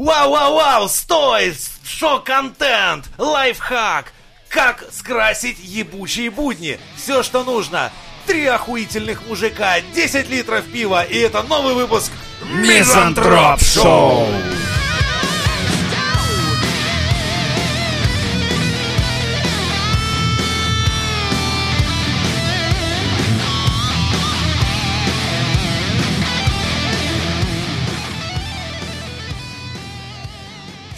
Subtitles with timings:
[0.00, 1.54] Вау-вау-вау, стой!
[1.84, 3.04] Шок-контент!
[3.18, 4.14] Лайфхак!
[4.48, 6.80] Как скрасить ебучие будни?
[6.96, 7.92] Все, что нужно.
[8.26, 12.12] Три охуительных мужика, 10 литров пива, и это новый выпуск
[12.50, 14.26] Мизантроп Шоу!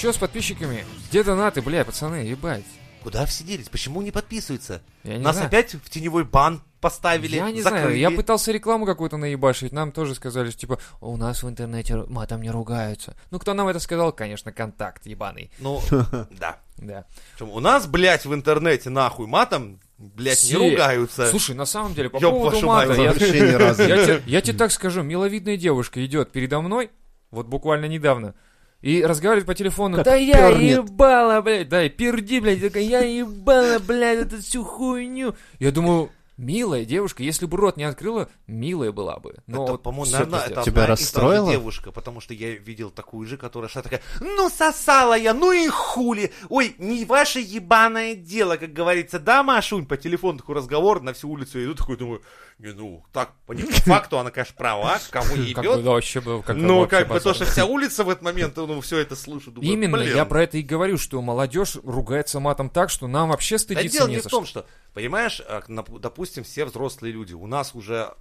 [0.03, 0.85] Че с подписчиками?
[1.09, 2.65] Где донаты, бля, пацаны, ебать?
[3.05, 3.69] Куда все делись?
[3.69, 4.83] Почему не подписываются?
[5.05, 5.47] Я не Нас знаю.
[5.47, 7.83] опять в теневой бан поставили, Я не закрыли.
[7.83, 11.99] знаю, я пытался рекламу какую-то наебашить, нам тоже сказали, что типа, у нас в интернете
[12.09, 13.15] матом не ругаются.
[13.31, 14.13] Ну, кто нам это сказал?
[14.13, 15.53] Конечно, контакт ебаный.
[15.61, 15.81] Ну,
[16.33, 16.59] да.
[16.79, 17.05] Да.
[17.37, 20.59] Причем у нас, блядь, в интернете нахуй матом, блядь, Все.
[20.59, 21.29] не ругаются.
[21.29, 22.93] Слушай, на самом деле, по Ёб поводу мата,
[24.27, 26.91] я тебе так скажу, миловидная девушка идет передо мной,
[27.31, 28.35] вот буквально недавно,
[28.83, 30.85] и разговаривает по телефону, Как да я пернет.
[30.89, 35.35] ебала, блядь, да, и перди, блядь, такая, я ебала, блядь, эту всю хуйню.
[35.61, 39.37] Я думаю, милая девушка, если бы рот не открыла, милая была бы.
[39.47, 40.21] Но это, вот по-моему, пиздец.
[40.21, 41.51] это Тебя одна и та же расстроило?
[41.53, 45.69] девушка, потому что я видел такую же, которая шла такая, ну сосала я, ну и
[45.69, 51.13] хули, ой, не ваше ебаное дело, как говорится, да, Машунь, по телефону такой разговор, на
[51.13, 52.23] всю улицу я иду, такой думаю,
[52.71, 56.57] ну, так, по не факту она, конечно, права, Как бы, ебет, да, вообще бы, как
[56.57, 59.17] бы но вообще как бы то, что вся улица в этот момент, ну, все это
[59.17, 60.15] слушает, думаю, Именно, блин.
[60.15, 63.99] я про это и говорю, что молодежь ругается матом так, что нам вообще Да стыдиться
[63.99, 64.65] дело не не в том, что.
[64.95, 68.15] понимаешь, а, допустим, все взрослые люди, у нас уже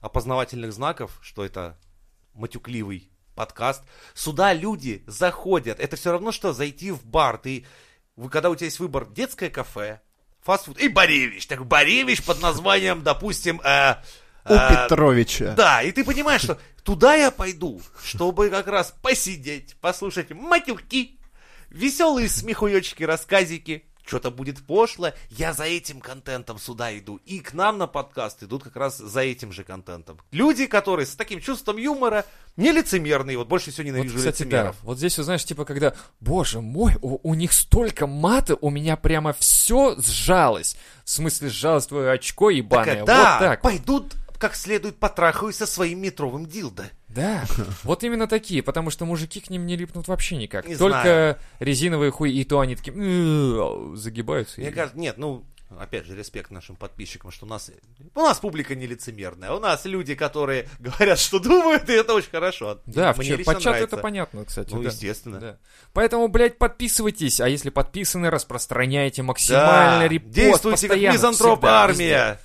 [0.00, 1.76] опознавательных знаков, что это
[2.34, 3.82] матюкливый подкаст,
[4.14, 7.66] сюда люди заходят, это все равно, что зайти в бар, ты,
[8.16, 10.00] вы- когда у тебя есть выбор детское кафе,
[10.42, 10.78] фастфуд.
[10.78, 13.96] И Боревич, так Боревич под названием, допустим, э,
[14.44, 15.54] У э, Петровича.
[15.56, 21.18] да, и ты понимаешь, что туда я пойду, чтобы как раз посидеть, послушать матюки,
[21.70, 27.20] веселые смехуёчки, рассказики, что-то будет пошло, я за этим контентом сюда иду.
[27.26, 30.18] И к нам на подкаст идут как раз за этим же контентом.
[30.32, 32.24] Люди, которые с таким чувством юмора,
[32.56, 34.44] не лицемерные, вот больше всего Вот, ненавижу кстати, да.
[34.44, 34.76] лицемеров.
[34.82, 38.96] Вот здесь, вот, знаешь, типа, когда, боже мой, у, у них столько мата, у меня
[38.96, 40.76] прямо все сжалось.
[41.04, 43.04] В смысле, сжалось твое очко ебаное.
[43.04, 43.62] Так, да, вот так.
[43.62, 46.90] пойдут как следует потрахаюсь со своим метровым дилдо.
[47.08, 47.44] Да,
[47.84, 50.66] вот именно такие, потому что мужики к ним не липнут вообще никак.
[50.68, 51.38] Не Только знаю.
[51.58, 54.60] резиновые хуй, и то они такие «М, загибаются.
[54.60, 55.44] Мне и- кажется, нет, ну,
[55.78, 57.70] опять же, респект нашим подписчикам, что у нас,
[58.14, 62.30] у нас публика не лицемерная, у нас люди, которые говорят, что думают, и это очень
[62.30, 62.80] хорошо.
[62.86, 64.72] Да, в Мне лично по чату это понятно, кстати.
[64.74, 64.88] Ну, да.
[64.90, 65.40] естественно.
[65.40, 65.58] Да.
[65.94, 71.82] Поэтому, блядь, подписывайтесь, а если подписаны, распространяйте максимально Да, репост действуйте как постоянно, мизантроп всегда,
[71.84, 72.28] армия.
[72.32, 72.38] везде.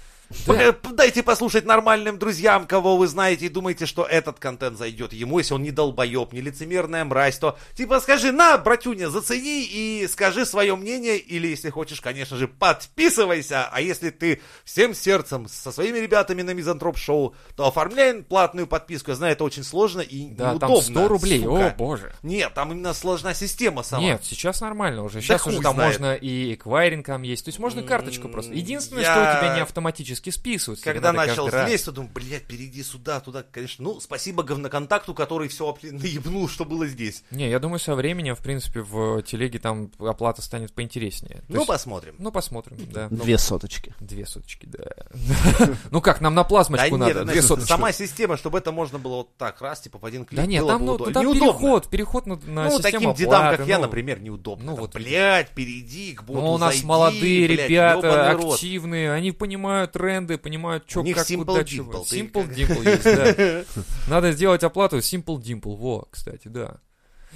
[0.46, 5.40] Пока- Дайте послушать нормальным друзьям, кого вы знаете, и думаете, что этот контент зайдет ему,
[5.40, 10.46] если он не долбоеб, не лицемерная мразь, то типа скажи, на, братюня, зацени и скажи
[10.46, 15.98] свое мнение, или если хочешь, конечно же, подписывайся, а если ты всем сердцем со своими
[16.00, 20.52] ребятами на Мизантроп Шоу, то оформляй платную подписку, я знаю, это очень сложно и Да,
[20.52, 20.76] неудобно.
[20.76, 21.68] там 100 рублей, сука.
[21.68, 22.14] о боже.
[22.24, 24.04] Нет, там именно сложна система сама.
[24.04, 25.22] Нет, сейчас нормально уже.
[25.22, 26.00] Сейчас хуй уже там знает.
[26.00, 27.46] можно и эквайринг там есть.
[27.46, 28.54] То есть можно карточку просто.
[28.54, 30.84] Единственное, я- что у тебя не автоматически списывается.
[30.84, 31.70] тебе Когда начал раз.
[31.70, 33.84] лезть, то думаю, блядь, перейди сюда, туда, конечно.
[33.84, 37.24] Ну, спасибо говноконтакту, который все наебнул, что было здесь.
[37.32, 41.38] Не, я думаю, со временем, в принципе, в телеге там оплата станет поинтереснее.
[41.40, 42.16] То ну, есть- посмотрим.
[42.20, 43.08] ну, посмотрим, да.
[43.10, 43.94] Две соточки.
[44.00, 44.86] Две соточки, да.
[45.92, 47.70] Ну как, нам на плазмочку надо, две соточки.
[47.70, 50.40] сама система, чтобы это можно было вот так, раз, типа, в один клик.
[50.40, 54.22] Да нет, там, ну, переход, переход на, Ну, систему таким дедам, как я, ну, например,
[54.22, 54.72] неудобно.
[54.72, 54.94] ну, вот.
[54.94, 61.04] блядь, перейди к боту, Ну, у нас молодые ребята, активные, они понимают тренды, понимают, что,
[61.04, 61.92] как, Simple куда, Dimple, чего.
[62.04, 63.84] Simple Dimple есть, да.
[64.08, 66.78] Надо сделать оплату Simple Dimple, во, кстати, да.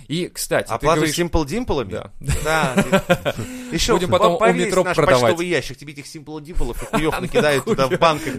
[0.08, 1.18] И, кстати, Оплату говоришь...
[1.18, 1.84] Simple Dimple?
[1.86, 2.12] Да.
[2.44, 3.34] Да.
[3.72, 5.22] Еще Будем потом у метро наш продавать.
[5.22, 8.36] почтовый ящик, тебе этих Simple Dimple и хуёв накидают туда в банках.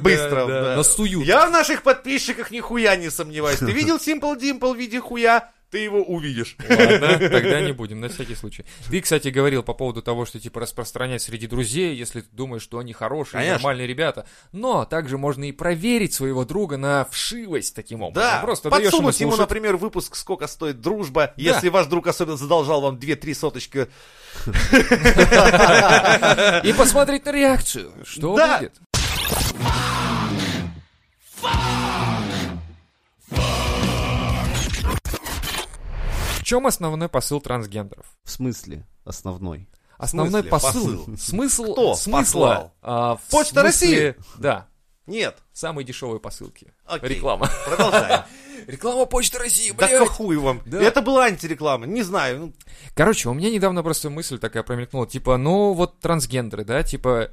[0.00, 1.26] Быстро, насуют.
[1.26, 3.58] Я в наших подписчиках нихуя не сомневаюсь.
[3.58, 5.50] Ты видел Simple Dimple в виде хуя?
[5.70, 6.56] Ты его увидишь.
[6.68, 8.64] Ладно, тогда не будем, на всякий случай.
[8.88, 12.78] Ты, кстати, говорил по поводу того, что, типа, распространять среди друзей, если ты думаешь, что
[12.78, 13.54] они хорошие, Конечно.
[13.54, 14.26] нормальные ребята.
[14.52, 18.30] Но также можно и проверить своего друга на вшивость таким образом.
[18.30, 19.40] Да, Просто ему подсунуть ему, слушать.
[19.50, 23.88] например, выпуск «Сколько стоит дружба», если ваш друг особенно задолжал вам 2-3 соточки.
[26.64, 27.92] И посмотреть на реакцию.
[28.04, 28.58] Что Да.
[28.58, 28.74] будет?
[36.46, 38.06] Чем основной посыл трансгендеров?
[38.22, 39.68] В смысле основной?
[39.98, 40.98] Основной смысле посыл.
[40.98, 41.16] посыл?
[41.18, 42.72] Смысл Кто смысла.
[42.82, 44.68] а, в Почта смысле- Да.
[45.06, 45.38] Нет.
[45.52, 46.72] Самые дешевые посылки.
[46.84, 47.16] Окей.
[47.16, 47.50] Реклама.
[47.66, 48.22] Продолжаем.
[48.68, 50.08] Реклама Почты России, Да блядь.
[50.08, 50.62] хуй вам.
[50.66, 50.80] Да.
[50.80, 51.84] Это была антиреклама.
[51.86, 52.38] Не знаю.
[52.38, 52.52] ну,
[52.94, 57.30] Короче, у меня недавно просто мысль такая промелькнула, типа, ну вот трансгендеры, да, типа,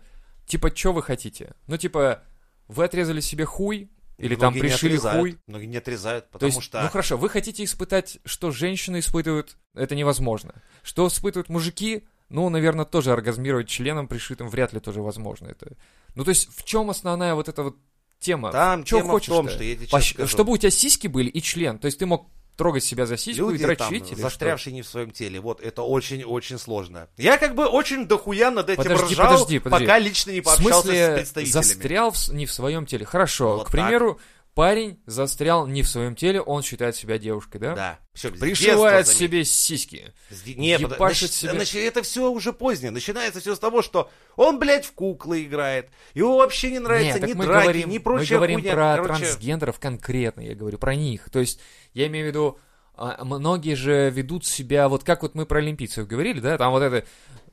[0.47, 1.53] типа, что вы хотите?
[1.67, 2.23] Ну, типа,
[2.67, 3.91] вы отрезали себе хуй,
[4.25, 5.19] или там многие не пришили отрезают.
[5.19, 5.37] хуй.
[5.47, 6.81] Многие не отрезают, То потому есть, что...
[6.81, 10.53] ну хорошо, вы хотите испытать, что женщины испытывают, это невозможно.
[10.81, 15.47] Что испытывают мужики, ну, наверное, тоже оргазмировать членом пришитым вряд ли тоже возможно.
[15.47, 15.73] Это...
[16.15, 17.77] Ну, то есть, в чем основная вот эта вот
[18.19, 18.51] тема?
[18.51, 19.35] Там Чё тема в хочешь-то?
[19.35, 20.27] том, что я тебе сейчас скажу.
[20.29, 21.77] Чтобы у тебя сиськи были и член.
[21.77, 24.15] То есть ты мог трогать себя за сиську Люди и дрочить там, или что?
[24.21, 25.39] застрявшие не в своем теле.
[25.39, 27.07] Вот, это очень-очень сложно.
[27.17, 29.85] Я как бы очень дохуя над этим Подожди, ржал, подожди, подожди.
[29.85, 31.63] пока лично не В пообщался смысле, с представителями.
[31.63, 33.05] застрял в не в своем теле.
[33.05, 34.19] Хорошо, Вот к примеру,
[34.53, 37.75] парень застрял не в своем теле, он считает себя девушкой, да?
[37.75, 37.99] Да.
[38.13, 40.13] Всё, с Пришивает детства, себе сиськи.
[40.45, 41.53] Не, ебашит нач- себе.
[41.53, 42.91] нач- это все уже позднее.
[42.91, 45.89] Начинается все с того, что он, блядь, в куклы играет.
[46.13, 48.73] Ему вообще не нравится Нет, так ни мы драки, говорим, ни мы прочая говорим хуйня.
[48.73, 51.29] про Короче, трансгендеров конкретно, я говорю про них.
[51.31, 51.59] То есть,
[51.93, 52.59] я имею в виду,
[52.95, 56.83] а, многие же ведут себя, вот как вот мы про олимпийцев говорили, да, там вот
[56.83, 57.05] это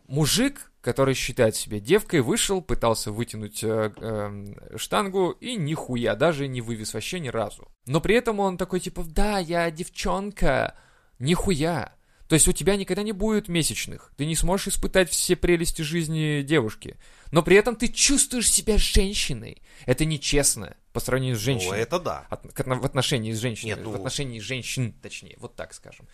[0.06, 6.60] мужик, который считает себя девкой, вышел, пытался вытянуть э, э, штангу и нихуя, даже не
[6.60, 7.68] вывез вообще ни разу.
[7.86, 10.74] Но при этом он такой типа, да, я девчонка,
[11.18, 11.94] нихуя.
[12.28, 16.42] То есть у тебя никогда не будет месячных, ты не сможешь испытать все прелести жизни
[16.42, 16.96] девушки.
[17.32, 19.62] Но при этом ты чувствуешь себя женщиной.
[19.84, 21.80] Это нечестно по сравнению с ну, женщиной.
[21.80, 22.26] это да.
[22.30, 23.70] От- в отношении с женщиной.
[23.70, 26.06] Нет, ну- В отношении женщин, точнее, вот так скажем.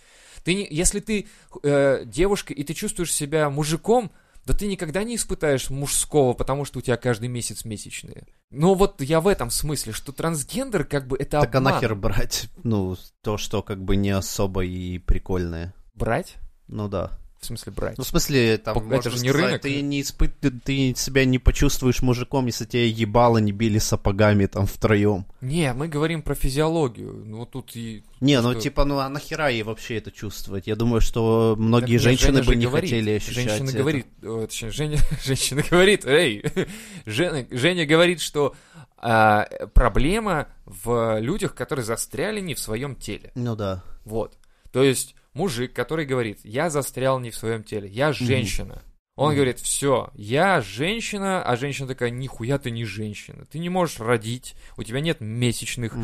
[0.43, 1.27] Ты не, если ты
[1.63, 4.11] э, девушка и ты чувствуешь себя мужиком,
[4.47, 8.27] да ты никогда не испытаешь мужского, потому что у тебя каждый месяц месячные.
[8.51, 11.75] Но вот я в этом смысле, что трансгендер как бы это Так а обман.
[11.75, 15.75] нахер брать, ну, то, что как бы не особо и прикольное.
[15.95, 16.37] Брать?
[16.69, 17.19] Ну да.
[17.47, 17.99] В смысле брать?
[17.99, 19.63] Ну, в смысле, там, можно это же не сказать, рынок.
[19.63, 20.39] ты не испыт...
[20.41, 25.27] ты- ты себя не почувствуешь мужиком, если тебя ебало не били сапогами там втроем.
[25.41, 27.23] Не, мы говорим про физиологию.
[27.25, 28.03] Ну тут и...
[28.21, 28.61] Не, ну Что?
[28.63, 30.67] типа, ну а нахера ей вообще это чувствовать?
[30.67, 32.91] Я думаю, что многие Так женщины Женя бы не говорит.
[32.91, 33.79] хотели ощущать Женщина это.
[33.79, 36.45] говорит, о, точнее, Женя, женщина говорит, эй,
[37.07, 38.55] Женя, Женя говорит, что
[38.99, 43.31] а, проблема в людях, которые застряли не в своем теле.
[43.35, 43.85] Ну да.
[44.05, 44.37] Вот.
[44.73, 48.83] То есть мужик, который говорит, я застрял не в своем теле, я женщина.
[49.17, 53.47] Он говорит, все, я женщина, а женщина такая, нихуя ты не женщина.
[53.51, 55.95] Ты не можешь родить, у тебя нет месячных,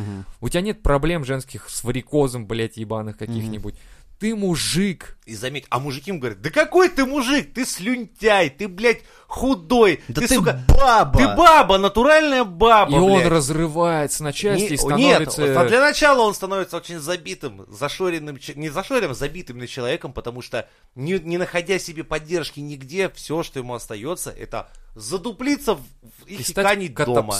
[0.40, 3.74] у тебя нет проблем женских с варикозом, блядь, ебаных каких-нибудь.
[4.22, 5.18] Ты мужик.
[5.26, 10.00] И заметь, а мужики им говорят, да какой ты мужик, ты слюнтяй, ты, блядь, худой,
[10.06, 11.18] Да ты, ты, сука, баба!
[11.18, 13.26] ты баба, натуральная баба, и он блядь.
[13.26, 15.42] разрывается на части Не- и становится...
[15.42, 20.68] Нет, для начала он становится очень забитым, зашоренным, не зашоренным, забитым на человеком, потому что
[20.94, 25.78] не, не находя себе поддержки нигде, все, что ему остается, это задуплиться
[26.26, 27.34] и их стать икане дома.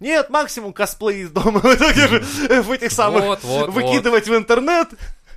[0.00, 4.88] Нет, максимум косплей из дома в же в этих самых выкидывать в интернет.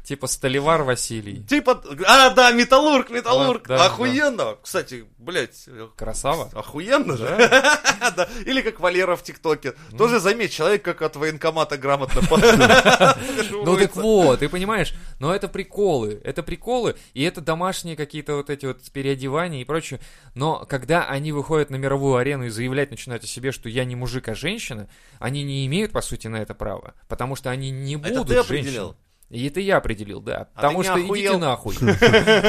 [0.06, 1.44] Типа Столивар Василий.
[1.44, 3.68] Типа, а, да, металлург, металлург.
[3.68, 4.56] Вот, да, Охуенно.
[4.62, 5.68] Кстати, блядь,
[5.98, 6.52] Красава.
[6.54, 7.26] Охуенно же.
[8.16, 8.30] Да.
[8.46, 9.74] Или как Валера в ТикТоке.
[9.98, 12.22] Тоже заметь, человек как от военкомата грамотно
[13.52, 18.52] Ну так вот, ты понимаешь, но это приколы, это приколы, и это домашние какие-то вот
[18.52, 20.00] эти вот переодевания и прочее.
[20.36, 23.96] Но когда они выходят на мировую арену и заявлять начинают о себе, что я не
[23.96, 24.88] мужик, а женщина,
[25.18, 28.94] они не имеют, по сути, на это права, потому что они не будут женщинами.
[29.32, 30.50] И это я определил, да.
[30.54, 31.40] А Потому что идите охуел?
[31.40, 31.76] нахуй.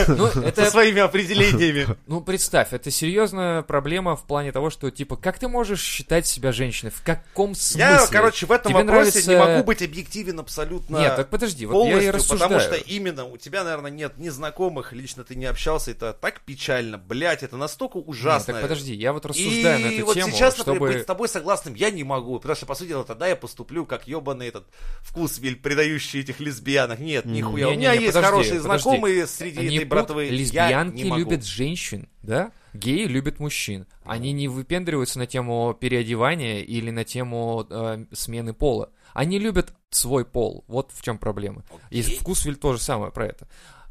[0.08, 1.86] Ну, Со это своими определениями.
[2.06, 6.52] Ну, представь, это серьезная проблема в плане того, что, типа, как ты можешь считать себя
[6.52, 6.90] женщиной?
[6.90, 7.80] В каком смысле?
[7.80, 11.86] Я, короче, в этом Тебе вопросе не могу быть объективен абсолютно Нет, так подожди, вот
[11.86, 12.80] я и полностью, потому рассуждаю.
[12.82, 16.98] что именно у тебя, наверное, нет ни знакомых, лично ты не общался, это так печально,
[16.98, 18.52] блядь, это настолько Нет, ужасно.
[18.54, 20.92] так подожди, я вот рассуждаю и на эту вот тему, сейчас, например, чтобы...
[20.92, 23.86] быть с тобой согласным я не могу, потому что, по сути дела, тогда я поступлю
[23.86, 24.66] как ебаный этот
[25.00, 26.98] вкусвиль, предающий этих лесбиянок.
[26.98, 27.68] Нет, нихуя.
[27.68, 28.82] У Не-не-не, меня есть подожди, хорошие подожди.
[28.82, 30.28] знакомые среди Не этой пут- братвы.
[30.28, 32.52] Лесбиянки не любят женщин, да?
[32.74, 33.86] Геи любят мужчин.
[34.04, 38.90] Они не выпендриваются на тему переодевания или на тему э, смены пола.
[39.14, 40.64] Они любят свой пол.
[40.68, 41.64] Вот в чем проблема.
[41.90, 42.02] И.
[42.02, 43.48] Вкусвиль тоже самое про это.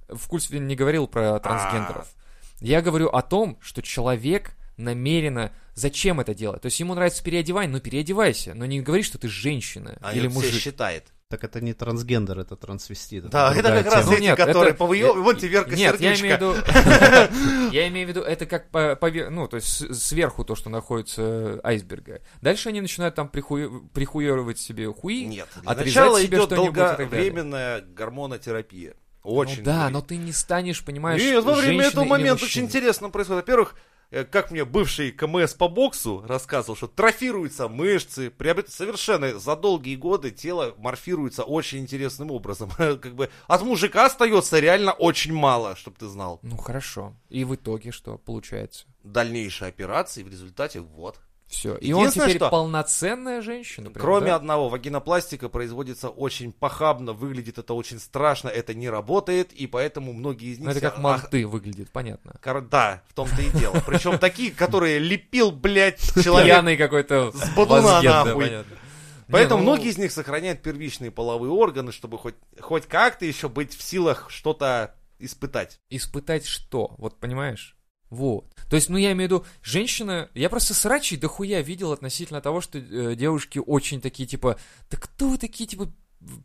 [0.10, 1.08] Вкусвиль не говорил А.
[1.08, 2.08] про трансгендеров.
[2.62, 5.52] Я говорю о том, что человек намеренно...
[5.74, 6.62] Зачем это делать?
[6.62, 8.54] То есть ему нравится переодевание, ну переодевайся.
[8.54, 10.54] Но не говори, что ты женщина А или он мужик.
[10.62, 11.12] считает.
[11.28, 13.30] Так это не трансгендер, это трансвестит.
[13.30, 14.06] Да, это другая как раз.
[14.06, 16.56] Ну, эти, нет, которые это- я- Вот тебе Верка Нет, я имею в виду...
[17.72, 18.68] Я имею в виду, это как
[19.32, 22.22] ну, то есть сверху то, что находится айсберга.
[22.42, 25.26] Дальше они начинают там прихуе- прихуевывать себе хуи.
[25.26, 28.94] Нет, отрезать себе что-нибудь долговременная гормонотерапия.
[29.24, 29.60] Очень.
[29.60, 33.42] Ну да, но ты не станешь, понимаешь, Нет, во время этого момента очень интересно происходит.
[33.42, 33.80] Во-первых, э,
[34.32, 38.70] как мне бывший КМС по боксу рассказывал, что трофируются мышцы, приобрет...
[38.70, 42.70] совершенно за долгие годы тело морфируется очень интересным образом.
[42.78, 46.40] как бы от мужика остается реально очень мало, чтобы ты знал.
[46.42, 47.14] Ну хорошо.
[47.30, 48.86] И в итоге что получается?
[49.04, 51.20] Дальнейшие операции в результате вот.
[51.48, 51.76] Все.
[51.76, 53.90] И он теперь что- полноценная женщина.
[53.92, 54.36] прям, Кроме да?
[54.36, 60.54] одного, вагинопластика производится очень похабно, выглядит это очень страшно, это не работает, и поэтому многие
[60.54, 60.66] из них...
[60.66, 62.34] Ну, это как манты выглядит, понятно.
[62.42, 63.82] Кор- Да, в том-то и дело.
[63.86, 66.48] Причем такие, которые лепил, блядь, человек.
[66.54, 68.66] Пьяный какой-то с да, нахуй.
[69.28, 73.50] Поэтому Не, ну, многие из них сохраняют первичные половые органы, чтобы хоть, хоть как-то еще
[73.50, 75.80] быть в силах что-то испытать.
[75.90, 76.94] Испытать что?
[76.98, 77.76] Вот понимаешь?
[78.10, 78.46] Вот.
[78.70, 82.62] То есть, ну я имею в виду, женщина, я просто срачей дохуя видел относительно того,
[82.62, 84.58] что э, девушки очень такие, типа,
[84.90, 85.92] да кто вы такие, типа,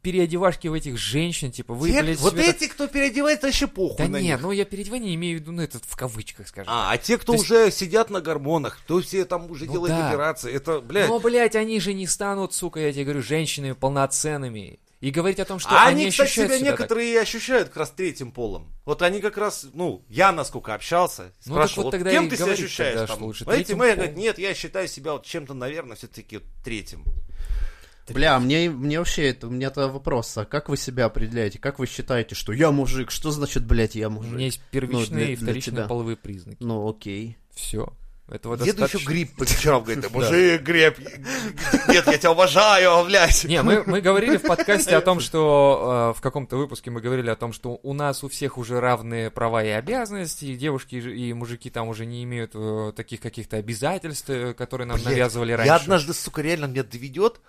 [0.03, 3.67] переодевашки в этих женщин, типа, вы, Те- блядь, вот себе так- эти, кто переодевается, вообще
[3.67, 4.41] похуй Да нет, них.
[4.43, 6.71] ну я переодевание имею в виду, ну это в кавычках, скажем.
[6.73, 9.73] А, а те, кто То есть- уже сидят на гормонах, кто все там уже Ну
[9.73, 10.09] делают да.
[10.11, 14.81] операции, это, блядь, Но, блядь, они же не станут, сука, я тебе говорю, женщинами полноценными.
[15.01, 16.81] И говорить о том, что а они, они, кстати, ощущают себя себя так.
[16.81, 18.71] некоторые и ощущают как раз третьим полом.
[18.85, 22.29] Вот они как раз, ну, я насколько общался, Ну, спрашивал, так вот вот тогда кем
[22.29, 23.23] ты себя ощущаешь тогда, там?
[23.25, 24.07] лучше Знаете, третьим мы, я полом.
[24.09, 27.03] говорю, нет, я считаю себя вот чем-то, наверное, все-таки вот третьим.
[28.11, 31.59] Бля, мне, мне вообще, это, у меня то вопрос, а как вы себя определяете?
[31.61, 33.11] Как вы считаете, что я мужик?
[33.13, 34.33] Что значит, блядь, я У мужик?
[34.33, 35.87] меня есть первичные Ну, для- и для вторичные тебя.
[35.87, 36.57] половые признаки.
[36.61, 37.37] Ну, окей.
[37.55, 37.93] Все.
[38.31, 39.09] Этого Деду еще достаточно.
[39.09, 40.95] гриб покричал, говорит, «Да, мужик, гриб,
[41.89, 43.45] нет, я тебя уважаю, блядь.
[43.45, 47.29] Не, мы, мы говорили в подкасте о том, что э, в каком-то выпуске мы говорили
[47.29, 51.33] о том, что у нас у всех уже равные права и обязанности, и девушки и
[51.33, 55.67] мужики там уже не имеют э, таких каких-то обязательств, э, которые нам Блядь, навязывали раньше.
[55.67, 57.41] Я однажды, сука, реально меня доведет.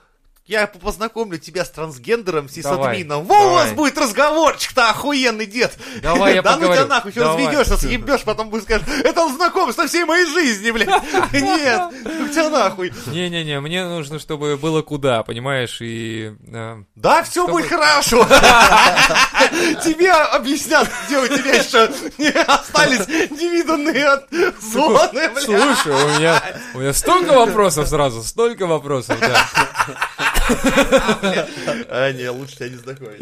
[0.52, 3.24] Я познакомлю тебя с трансгендером, с админом.
[3.24, 5.72] Во, у вас будет разговорчик-то охуенный, дед.
[6.02, 9.72] Давай, я Да ну тебя нахуй, еще разведешься, съебешь, потом будешь скажешь, это он знаком
[9.72, 10.90] со всей моей жизни, блядь.
[11.32, 12.92] Нет, ну тебя нахуй.
[13.06, 16.34] Не-не-не, мне нужно, чтобы было куда, понимаешь, и...
[16.54, 18.28] э, Да, все будет хорошо.
[19.86, 21.90] Тебе объяснят, где у тебя еще
[22.46, 24.28] остались невиданные от
[24.62, 25.46] зоны, блядь.
[25.46, 26.44] Слушай, у меня,
[26.74, 29.46] у меня столько вопросов сразу, столько вопросов, да.
[31.90, 33.22] А, не, лучше тебя не знакомить.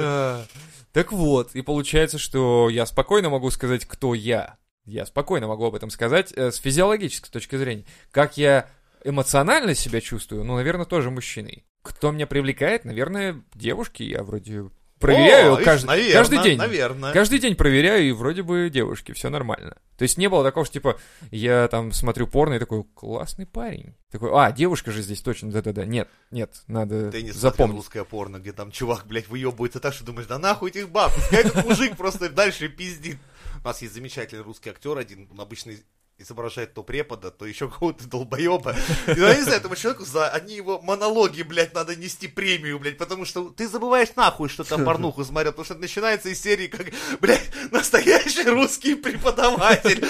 [0.00, 0.44] А,
[0.92, 4.56] Так вот, и получается, что я спокойно могу сказать, кто я.
[4.84, 7.84] Я спокойно могу об этом сказать э, с физиологической точки зрения.
[8.10, 8.68] Как я
[9.04, 11.64] эмоционально себя чувствую, ну, наверное, тоже мужчиной.
[11.82, 14.02] Кто меня привлекает, наверное, девушки.
[14.02, 16.58] Я вроде проверяю О, каждый, наверно, каждый день.
[16.58, 17.12] Наверное.
[17.12, 19.76] Каждый день проверяю, и вроде бы девушки, все нормально.
[19.96, 20.98] То есть не было такого, что типа
[21.30, 23.94] я там смотрю порно и такой классный парень.
[24.10, 25.84] Такой, а, девушка же здесь точно, да-да-да.
[25.84, 27.76] Нет, нет, надо Ты не запомнить.
[27.76, 31.64] русское порно, где там чувак, блядь, выебывается так, что думаешь, да нахуй этих баб, этот
[31.64, 33.18] мужик просто дальше пиздит.
[33.62, 35.72] У нас есть замечательный русский актер один, он обычно
[36.18, 38.74] изображает то препода, то еще какого-то долбоеба.
[39.06, 43.24] Я не знаю, этому человеку за одни его монологи, блядь, надо нести премию, блядь, потому
[43.24, 46.86] что ты забываешь нахуй, что там порнуху смотрел, потому что начинается из серии, как,
[47.20, 50.04] блядь, настоящий русский преподаватель.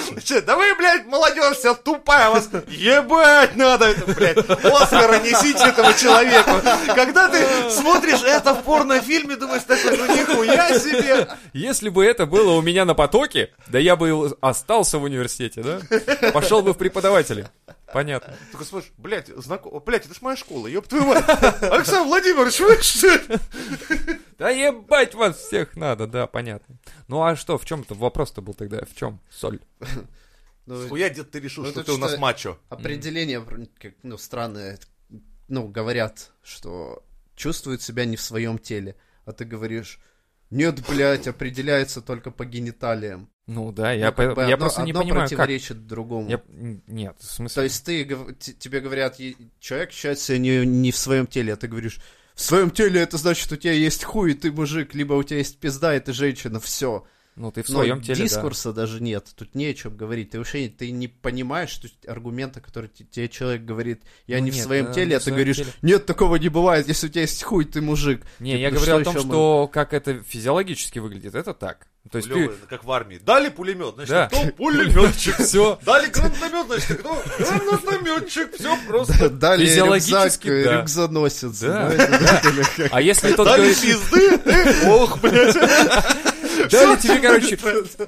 [0.46, 6.52] Да вы, блядь, молодежь вся тупая, вас ебать надо, блядь, Оскара несите этому человеку.
[6.94, 11.28] Когда ты смотришь это в порнофильме, думаешь, такой, ну нихуя себе.
[11.52, 15.80] Если бы это было у меня на потоке, да я бы остался в университете, да?
[16.32, 17.48] Пошел бы в преподаватели.
[17.92, 18.36] Понятно.
[18.52, 19.82] Только смотришь, блядь, знаком...
[19.84, 21.24] блядь, это ж моя школа, ёб твою мать.
[21.62, 23.40] Александр Владимирович, вы что?
[24.38, 26.76] Да ебать вас всех надо, да, понятно.
[27.08, 28.84] Ну а что, в чем-то вопрос-то был тогда?
[28.84, 29.60] В чем соль?
[30.66, 32.58] Ну, Хуя, дед, ты решил, Ну, что ты у нас мачо.
[32.68, 33.42] Определение,
[33.78, 34.78] как, ну, странное.
[35.48, 37.02] Ну, говорят, что
[37.34, 38.94] чувствуют себя не в своем теле.
[39.24, 39.98] А ты говоришь,
[40.50, 43.30] нет, блядь, определяется только по гениталиям.
[43.46, 45.28] Ну да, я, Ну, как по- бы я одно- просто не одно понимаю, как.
[45.38, 46.28] противоречит другому.
[46.28, 46.42] Я...
[46.86, 47.54] Нет, в смысле...
[47.54, 48.04] То есть ты,
[48.58, 49.16] тебе говорят,
[49.58, 51.98] человек себя не, не в своем теле, а ты говоришь,
[52.34, 55.38] в своем теле это значит, у тебя есть хуй, и ты мужик, либо у тебя
[55.38, 57.06] есть пизда, и ты женщина, все.
[57.38, 58.24] Ну ты в своем теле, да.
[58.24, 60.30] дискурса даже нет, тут не о чем говорить.
[60.30, 64.50] Ты вообще ты не понимаешь что аргумента, который те- тебе человек говорит, я Ну не
[64.50, 65.72] в нет, своем да, теле, а в ты своем говоришь, теле.
[65.82, 68.22] нет, такого не бывает, если у тебя есть хуй, ты мужик.
[68.40, 71.54] Не, Типа, я ну говорю что о том, мы- что как это физиологически выглядит, это
[71.54, 71.86] так.
[72.10, 72.66] То есть Лёва, ты...
[72.68, 73.18] как в армии.
[73.22, 74.28] Дали пулемет, значит, Да.
[74.28, 75.36] кто пулеметчик.
[75.44, 75.78] Все.
[75.84, 78.54] Дали гранатомет, значит, кто гранатометчик.
[78.54, 79.28] Все просто.
[79.28, 80.80] Далее рюкзак, э, да.
[80.80, 81.60] рюкзаносец.
[81.60, 81.90] Да.
[81.90, 82.42] да.
[82.92, 85.54] А если тот Дали говорит, пизды, ты ох, блядь.
[86.70, 87.58] Дали тебе, короче,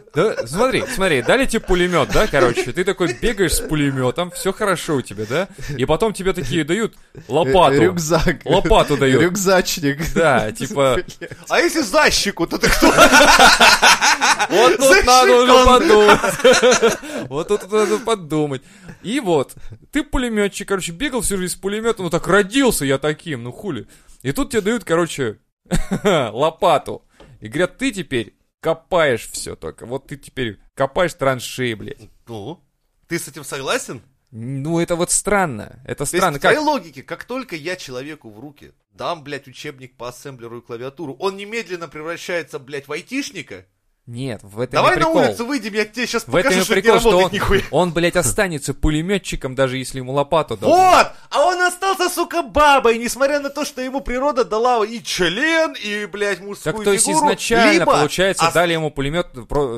[0.14, 4.96] да, смотри, смотри, дали тебе пулемет, да, короче, ты такой бегаешь с пулеметом, все хорошо
[4.96, 6.94] у тебя, да, и потом тебе такие дают
[7.28, 8.40] лопату, Рюкзак.
[8.44, 10.12] лопату дают, Рюкзачник.
[10.14, 11.00] да, типа,
[11.48, 12.86] А если защику, то ты кто?
[14.50, 16.20] вот тут тут надо уже подумать.
[17.28, 18.62] Вот тут надо подумать.
[19.02, 19.54] И вот,
[19.92, 23.86] ты пулеметчик, короче, бегал всю жизнь с пулеметом, ну так родился я таким, ну хули.
[24.22, 25.38] И тут тебе дают, короче,
[26.04, 27.02] лопату.
[27.40, 29.86] И говорят, ты теперь копаешь все только.
[29.86, 32.08] Вот ты теперь копаешь траншеи, блядь.
[32.26, 32.62] Ну,
[33.08, 34.02] ты с этим согласен?
[34.30, 35.80] Ну, это вот странно.
[35.84, 36.38] Это То есть, странно.
[36.38, 36.64] в твоей Как?
[36.66, 41.36] логике, как только я человеку в руки дам, блядь, учебник по ассемблеру и клавиатуру, он
[41.36, 43.66] немедленно превращается, блядь, в айтишника?
[44.10, 45.22] Нет, в этом Давай и на прикол.
[45.22, 47.34] улицу выйдем, я тебе сейчас В этом покажу, и что не прикол, что работает он,
[47.34, 47.62] нихуя.
[47.70, 50.74] он, блядь, останется пулеметчиком, даже если ему лопату дадут.
[50.74, 51.12] Вот!
[51.30, 56.06] А он остался, сука, бабой, несмотря на то, что ему природа дала и член, и,
[56.06, 59.28] блядь, мужскую Так то есть фигуру, изначально, либо получается, ос- дали ему пулемет,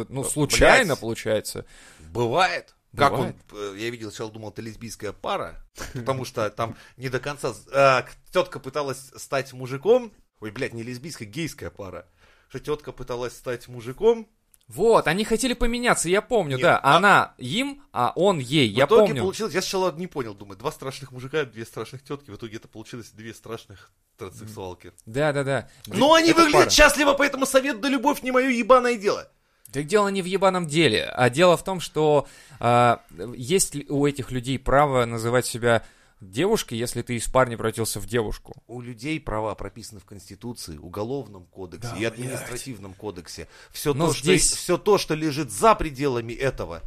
[0.08, 1.00] ну, случайно, Блядь.
[1.00, 1.66] получается.
[2.00, 2.74] Бывает.
[2.96, 3.74] Как он, Бывает.
[3.76, 5.56] э, я видел, сначала думал, это лесбийская пара,
[5.94, 11.26] потому что там не до конца, э, тетка пыталась стать мужиком, ой, блядь, не лесбийская,
[11.28, 12.06] гейская пара,
[12.52, 14.28] что тетка пыталась стать мужиком,
[14.68, 16.78] Вот, они хотели поменяться, я помню, Нет, да.
[16.78, 19.22] а- Она им, а он ей, В я итоге помню.
[19.22, 22.68] получилось, я сначала не понял, думаю, два страшных мужика, две страшных тетки, в итоге это
[22.68, 24.92] получилось две страшных транссексуалки.
[25.06, 25.68] Да, да, да.
[25.86, 26.70] Но они Это выглядят пара.
[26.70, 29.28] счастливо, поэтому совет да любовь не мое ебаное дело.
[29.72, 32.26] Так дело не в ебаном деле, а дело в том, что
[32.60, 33.02] а,
[33.34, 35.82] есть у этих людей право называть себя
[36.30, 38.54] девушкой, если ты из парня превратился в девушку.
[38.66, 43.48] У людей права прописаны в Конституции, Уголовном кодексе Да, и административном кодексе.
[43.70, 46.82] Все Но то, здесь- что, все то, что лежит за пределами этого,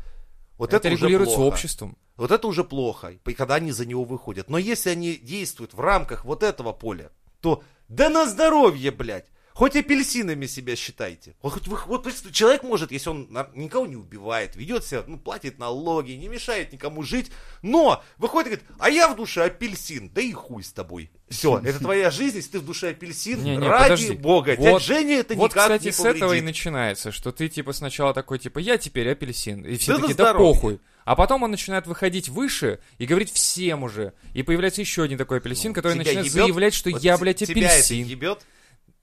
[0.58, 1.54] вот это это, уже регулируется плохо.
[1.54, 1.98] обществом.
[2.16, 4.50] Вот это уже плохо, и когда они за него выходят.
[4.50, 7.12] Но если они действуют в рамках вот этого поля,
[7.42, 9.26] то да на здоровье, блядь.
[9.56, 11.34] Хоть апельсинами себя считайте.
[11.42, 15.60] Вот, хоть вы- вот человек может, если он никого не убивает, ведет себя, ну, платит
[15.60, 17.32] налоги, не мешает никому жить,
[17.62, 21.10] но выходит и говорит, а я в душе апельсин, да и хуй с тобой.
[21.30, 24.12] Все, это твоя жизнь, если ты в душе апельсин, Не-не, ради подожди.
[24.16, 24.56] бога.
[24.58, 26.44] Вот- Дядь Женя это Вот, никак кстати, не с этого и повредит.
[26.46, 29.64] начинается, что ты, типа, сначала такой, типа, я теперь апельсин.
[29.64, 30.82] И все Да такие, да похуй.
[31.06, 34.12] А потом он начинает выходить выше и говорить всем уже.
[34.34, 36.44] И появляется еще один такой апельсин, который Ну, Тебя начинает ебет?
[36.44, 38.06] заявлять, что Вот я, блядь, Тебя это апельсин.
[38.06, 38.46] ебет?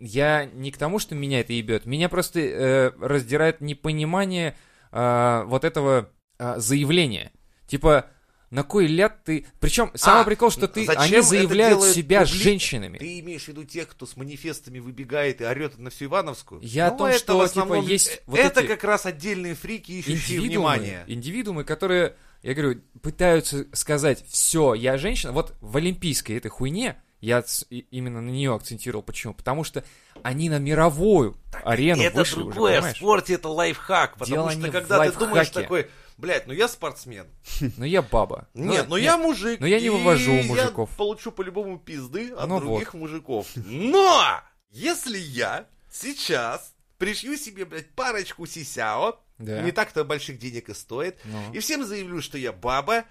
[0.05, 1.87] Я не к тому, что меня это ебет.
[1.87, 4.57] Меня просто э, раздирает непонимание
[4.91, 7.31] э, вот этого э, заявления.
[7.69, 8.07] Типа,
[8.51, 9.47] на кой ляд ты...
[9.61, 10.85] Причем, самый А, прикол, что ты...
[10.87, 12.99] Они заявляют себя публи- женщинами.
[12.99, 16.61] Ты имеешь в виду тех, кто с манифестами выбегает и орет на всю Ивановскую?
[16.63, 18.83] Я о Ну, том, это что, в основном- типа, есть э, вот Это эти как
[18.85, 21.05] раз отдельные фрики, ищущие индивидуумы, внимание.
[21.07, 25.33] индивидуумы, которые, я говорю, пытаются сказать, все, я женщина.
[25.33, 27.43] Вот в олимпийской этой хуйне я
[27.91, 29.03] именно на нее акцентировал.
[29.03, 29.33] Почему?
[29.33, 29.83] Потому что
[30.23, 32.97] они на мировую арену это вышли уже, другое, в понимаешь?
[32.99, 37.27] спорте это лайфхак, потому Дело что в когда ты думаешь такой, блядь, ну я спортсмен.
[37.79, 38.49] Но я баба.
[38.55, 39.61] Нет, ну я мужик.
[39.61, 40.91] но я не вывожу я мужиков.
[40.97, 43.47] получу по-любому пизды от Ну других мужиков.
[43.57, 44.41] Но!
[44.71, 51.53] Если я сейчас пришью себе, блядь, парочку сисяо, не так-то больших денег и стоит, Ну.
[51.53, 53.05] и всем заявлю, что я баба,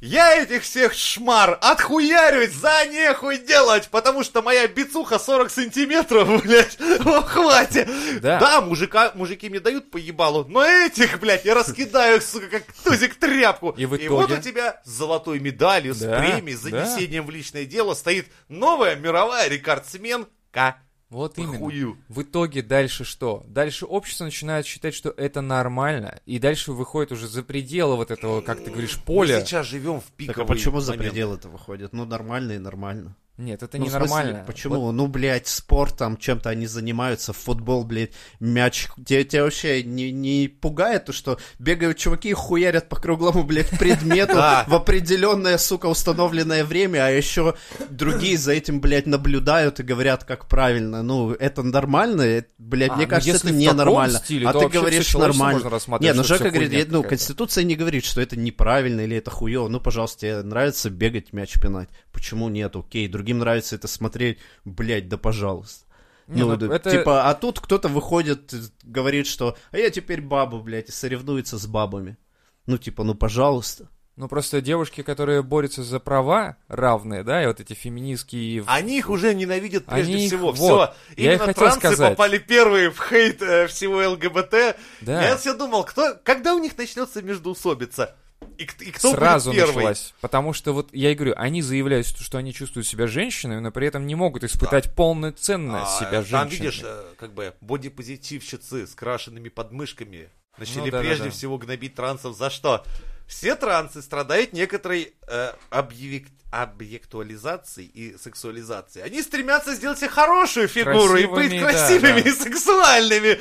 [0.00, 6.76] я этих всех шмар отхуярюсь за нехуй делать, потому что моя бицуха 40 сантиметров, блядь,
[6.78, 7.88] ну, хватит.
[8.20, 8.38] Да.
[8.38, 13.14] Да, мужика, мужики мне дают по ебалу, но этих, блядь, я раскидаю, сука, как тузик
[13.16, 13.70] тряпку.
[13.70, 14.34] И в вот итоге?
[14.34, 16.84] у тебя с золотой медалью, с Да, премией, с да.
[16.84, 20.76] занесением в личное дело стоит новая мировая рекордсменка.
[21.08, 21.58] Вот именно.
[21.58, 21.98] Хую.
[22.08, 23.44] В итоге дальше что?
[23.46, 28.40] Дальше общество начинает считать, что это нормально, и дальше выходит уже за пределы вот этого,
[28.40, 29.38] как ты говоришь, поля.
[29.38, 31.10] Мы сейчас живем в Так пиковый а почему за момент.
[31.10, 31.92] пределы это выходит?
[31.92, 33.14] Ну, нормально и нормально.
[33.38, 34.44] Нет, это Ну, ненормально.
[34.46, 34.92] почему?
[34.92, 38.88] Ну, блядь, спорт там, чем-то они занимаются, футбол, блядь, мяч.
[39.04, 43.68] Тебя, тебя вообще не, не пугает то, что бегают чуваки и хуярят по круглому, блядь,
[43.78, 47.54] предмету в определенное, сука, установленное время, а еще
[47.90, 51.02] другие за этим, блядь, наблюдают и говорят, как правильно.
[51.02, 52.22] Ну, это нормально?
[52.22, 54.18] Это, блядь, А, мне ну, кажется, это ненормально.
[54.18, 55.54] а ты говоришь нормально.
[55.58, 57.02] можно рассматривать, Не, ну Жека говорит, ну.
[57.02, 59.68] Конституция не говорит, что это неправильно или это хуево.
[59.68, 61.90] Ну, пожалуйста, тебе нравится бегать, мяч пинать.
[62.16, 62.74] Почему нет?
[62.74, 63.08] Окей.
[63.08, 64.38] Другим нравится это смотреть.
[64.64, 65.84] Блять, да пожалуйста.
[66.26, 70.22] Не, ну, ну, это- типа, а тут кто-то выходит, э, говорит, что а я теперь
[70.22, 72.16] баба, блядь, и соревнуется с бабами.
[72.64, 73.90] Ну, типа, ну, пожалуйста.
[74.16, 78.64] Ну, просто девушки, которые борются за права равные, да, и вот эти феминистские...
[78.66, 80.52] Они их уже ненавидят прежде Они их- всего.
[80.52, 80.56] вот.
[80.56, 82.10] Все, Я и именно хотел трансы сказать.
[82.16, 84.76] попали первые в хейт э, всего ЛГБТ.
[85.02, 85.22] Да.
[85.22, 88.16] Я все думал, кто, когда у них начнется междоусобица?
[88.58, 89.74] И, и кто Сразу будет первый?
[89.76, 90.14] началась.
[90.20, 93.86] Потому что вот я и говорю, они заявляют, что они чувствуют себя женщинами, но при
[93.86, 96.66] этом не могут испытать полную ценность А, себя Там, женщиной.
[96.66, 101.30] видишь, э, как бы бодипозитивщицы с крашенными подмышками начали Ну, да, да, прежде да.
[101.30, 102.84] всего гнобить трансов за что?
[103.26, 106.28] все трансы страдают некоторой э, объек-
[106.62, 109.04] объектуализацией и сексуализацией.
[109.04, 112.28] Они стремятся сделать себе хорошую фигуру и быть Красивыми, да, красивыми да.
[112.28, 113.38] и сексуальными.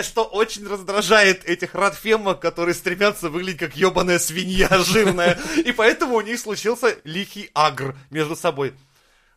[0.00, 5.38] Что очень раздражает этих радфемок, которые стремятся выглядеть как ебаная свинья жирная.
[5.64, 8.74] И поэтому у них случился лихий агр между собой.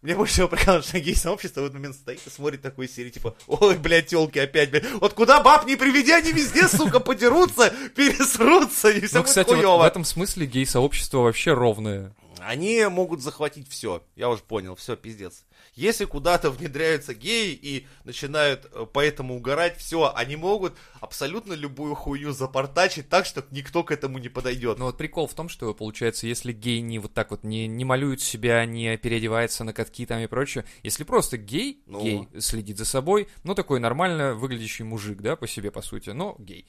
[0.02, 3.36] Мне больше всего прикалывает, что гей-сообщество в этот момент стоит и смотрит такой серии, типа,
[3.46, 4.90] ой, блядь, телки опять, блядь.
[4.94, 9.54] Вот куда баб не приведи, они везде, сука, подерутся, пересрутся, и все Ну, будет кстати,
[9.54, 12.16] вот в этом смысле гей-сообщество вообще ровное.
[12.44, 14.04] Они могут захватить все.
[14.16, 15.46] Я уже понял, все, пиздец.
[15.76, 22.32] Если куда-то внедряются геи и начинают э, поэтому угорать, все, они могут абсолютно любую хуйню
[22.32, 24.80] запортачить так, что никто к этому не подойдет.
[24.80, 27.86] Но вот прикол в том, что, получается, если гей не вот так вот не, не
[27.86, 32.02] малюет себя, не переодевается на катки там и прочее, если просто гей, Ну.
[32.02, 36.36] гей следит за собой, ну, такой нормально выглядящий мужик, да, по себе, по сути, но
[36.40, 36.66] гей,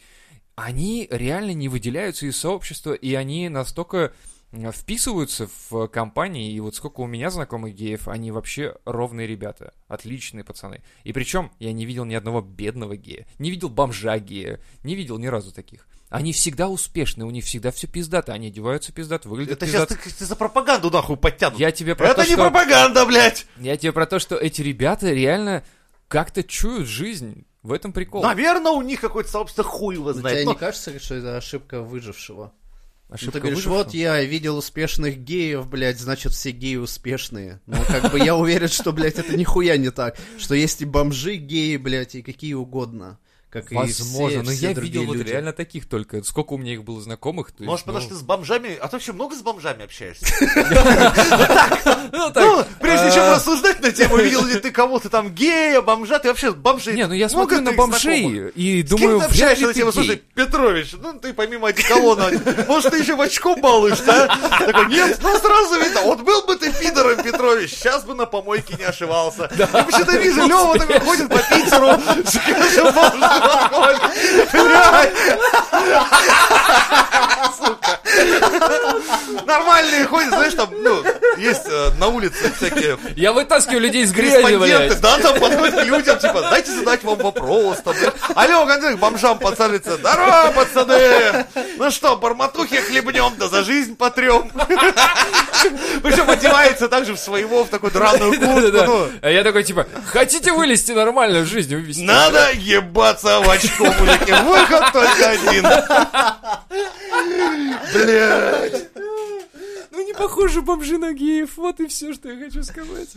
[0.54, 4.12] они реально не выделяются из сообщества, и они настолько
[4.72, 10.44] вписываются в компании, и вот сколько у меня знакомых геев, они вообще ровные ребята, отличные
[10.44, 10.82] пацаны.
[11.04, 15.18] И причем я не видел ни одного бедного гея, не видел бомжа гея, не видел
[15.18, 15.86] ни разу таких.
[16.10, 20.10] Они всегда успешны, у них всегда все пиздато, они одеваются пиздато, выглядят Это сейчас пиздато.
[20.10, 21.58] ты, ты за пропаганду нахуй подтянут.
[21.58, 22.42] Я тебе про Это то, не что...
[22.50, 23.46] пропаганда, блядь!
[23.56, 25.64] Я тебе про то, что эти ребята реально
[26.08, 27.46] как-то чуют жизнь.
[27.62, 28.24] В этом прикол.
[28.24, 30.38] Наверное, у них какое-то сообщество хуй его Но знает.
[30.38, 32.52] тебе Но- не кажется, что это ошибка выжившего?
[33.12, 33.84] Ну, Ошибка ты говоришь, выжившего.
[33.84, 37.60] вот я видел успешных геев, блядь, значит все геи успешные.
[37.66, 40.16] Ну, как бы я уверен, что, блядь, это нихуя не так.
[40.38, 43.18] Что есть и бомжи, геи, блядь, и какие угодно.
[43.52, 45.28] Как и Возможно, все- но все я другие видел вот люди.
[45.30, 46.22] реально таких только.
[46.22, 47.52] Сколько у меня их было знакомых.
[47.52, 48.78] то Может, есть, потому ну, что ты с бомжами...
[48.80, 50.24] А ты вообще много с бомжами общаешься?
[52.12, 55.80] Ну, так, Ну, прежде чем а, рассуждать на тему, видел ли ты кого-то там гея,
[55.80, 56.94] бомжа, ты вообще бомжей...
[56.94, 59.72] Не, ну я смотрю на бомжей и С кем думаю, ты вряд общаешься ли на
[59.74, 62.30] ты слушай, Петрович, ну ты помимо одеколона,
[62.68, 64.58] может, ты еще в очко балуешься, а?
[64.66, 67.11] Такой, нет, ну сразу видно, вот был бы ты пидором,
[67.62, 69.50] Петрович, сейчас бы на помойке не ошивался.
[69.56, 74.02] Я почему-то вижу, Лева такой ходит по Питеру, с каждым бомжом ходит.
[74.52, 75.12] Блядь.
[77.56, 78.00] Сука.
[79.46, 81.02] Нормальные ходят, знаешь, там, ну,
[81.42, 85.00] есть э, на улице всякие Я вытаскиваю людей из грязи, блядь.
[85.00, 88.14] да, там подходят к людям, типа, дайте задать вам вопрос, там, блядь.
[88.34, 94.50] Алло, концерт, к бомжам подсаживается, здорово, пацаны, ну что, барматухи хлебнем, да за жизнь потрем.
[96.02, 99.08] Причем одевается также в своего, в такую драную куртку, ну.
[99.20, 102.02] А я такой, типа, хотите вылезти нормально в жизни?
[102.02, 105.66] Надо ебаться в очко, мужики, выход только один.
[107.92, 108.91] Блядь.
[110.12, 113.08] Не похожи бомжи на геев, вот и все, что я хочу сказать.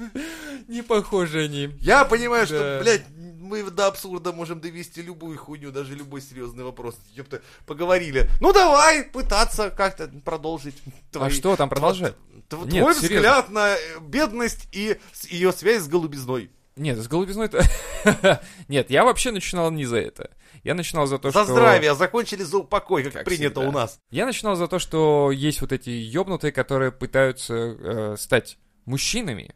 [0.68, 1.70] Не похожи они.
[1.82, 6.96] Я понимаю, что, блядь, мы до абсурда можем довести любую хуйню, даже любой серьезный вопрос.
[7.14, 8.30] Ёпта, поговорили.
[8.42, 10.76] Ну давай пытаться как-то продолжить.
[10.86, 12.16] А твои- что там продолжать?
[12.50, 13.16] Тв- Нет, Твой серьезно.
[13.16, 14.98] взгляд на э, бедность и
[15.30, 16.50] ее связь с голубизной.
[16.76, 17.64] Нет, с голубизной-то...
[18.68, 20.30] Нет, я вообще начинал не за это.
[20.66, 21.54] Я начинал за то, за что...
[21.54, 23.70] здравие, а закончили за упокой, как, Как принято всегда.
[23.70, 24.00] у нас.
[24.10, 29.54] Я начинал за то, что есть вот эти ёбнутые, которые пытаются э, стать мужчинами.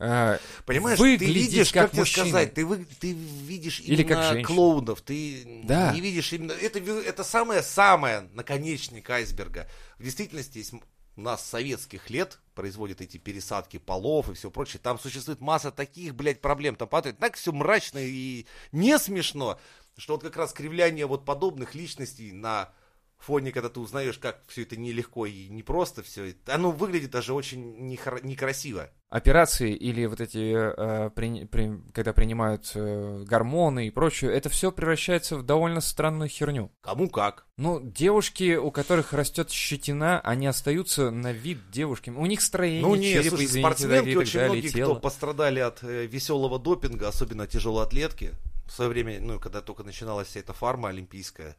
[0.00, 2.26] э, Понимаешь, ты видишь, как, как тебе мужчина.
[2.26, 4.46] сказать, ты, вы- ты видишь Или как именно женщина.
[4.54, 5.92] клоунов, ты Да.
[5.94, 6.52] не видишь именно...
[6.52, 9.68] Это, это самое-самое наконечник айсберга.
[9.98, 10.72] В действительности, есть
[11.16, 16.14] у нас советских лет производят эти пересадки полов и все прочее, там существует масса таких,
[16.14, 16.76] блядь, проблем.
[16.76, 19.58] Там падает так все мрачно и не смешно,
[20.00, 22.70] что вот как раз кривляние вот подобных личностей на
[23.18, 27.76] фоне, когда ты узнаешь, как все это нелегко и непросто все, оно выглядит даже очень
[27.92, 28.88] нехоро- некрасиво.
[29.10, 34.72] операции или вот эти, э, при- при- когда принимают э, гормоны и прочее, это все
[34.72, 36.70] превращается в довольно странную херню.
[36.80, 37.46] Кому как.
[37.58, 42.16] Ну, девушки, у которых растет щетина, они остаются на вид девушками.
[42.16, 45.82] У них строение Ну не, черепа, слушай, извините, спортсменки, очень далее, многие, кто пострадали от
[45.82, 48.30] э, веселого допинга, особенно тяжелоатлетки.
[48.70, 51.56] В свое время, ну, когда только начиналась вся эта фарма олимпийская,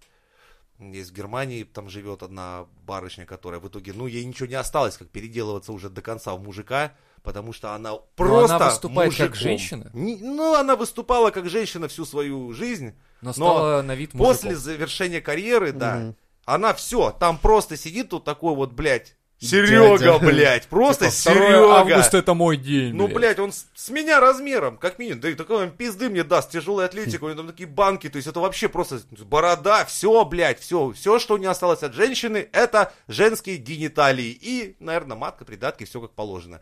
[0.79, 4.95] есть в Германии, там живет одна барышня, которая в итоге, ну, ей ничего не осталось,
[4.97, 9.43] как переделываться уже до конца в мужика, потому что она просто она выступает как мужиком.
[9.43, 9.89] женщина?
[9.93, 14.63] Не- ну, она выступала как женщина всю свою жизнь, Но стала на вид после мужиком.
[14.63, 16.15] завершения карьеры, да, Мгм.
[16.45, 20.19] она все, там просто сидит тут такой вот, блядь, Серега, Дядя.
[20.19, 21.75] блядь, просто Типа, 2 Серега.
[21.79, 22.93] августа это мой день.
[22.93, 23.17] Ну, блядь.
[23.17, 25.19] блядь, он с, с меня размером, как минимум.
[25.21, 28.17] Да и такой он пизды мне даст, тяжелая атлетика, у него там такие банки, то
[28.17, 32.93] есть это вообще просто борода, все, блядь, все, все, что не осталось от женщины, это
[33.07, 34.37] женские гениталии.
[34.39, 36.61] И, наверное, матка, придатки, все как положено.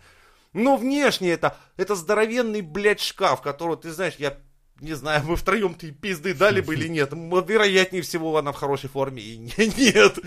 [0.53, 4.37] Но внешне это, это здоровенный, блядь, шкаф, которого, ты знаешь, я
[4.81, 7.11] не знаю, мы втроем-то и пизды дали бы или нет.
[7.13, 9.53] Вероятнее всего, она в хорошей форме и не-
[9.93, 10.17] нет.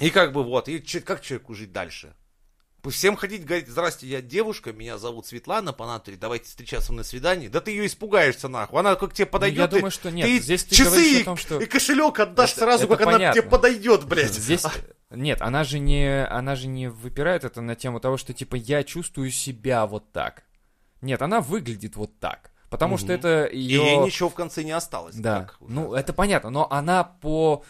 [0.00, 2.14] И как бы вот, и как человеку жить дальше?
[2.90, 7.46] Всем ходить, говорить, здрасте, я девушка, меня зовут Светлана, по натуре, давайте встречаться на свидании.
[7.46, 9.58] Да ты ее испугаешься нахуй, она как тебе подойдет.
[9.60, 10.26] я ты- думаю, что нет.
[10.26, 12.96] Ты Здесь ты часы говоришь о и- том, что- и кошелек отдашь Это- сразу, это
[12.96, 13.50] как она к тебе понятно.
[13.50, 14.32] подойдет, блядь.
[14.34, 14.64] Здесь...
[15.10, 18.82] Нет, она же не, она же не выпирает это на тему того, что типа я
[18.82, 20.42] чувствую себя вот так.
[21.02, 22.50] Нет, она выглядит вот так.
[22.72, 23.14] Потому что Мгм.
[23.16, 23.84] это И ее...
[23.84, 25.14] ей ничего в конце не осталось.
[25.14, 25.72] Да, уже.
[25.72, 27.62] ну это понятно, но она по...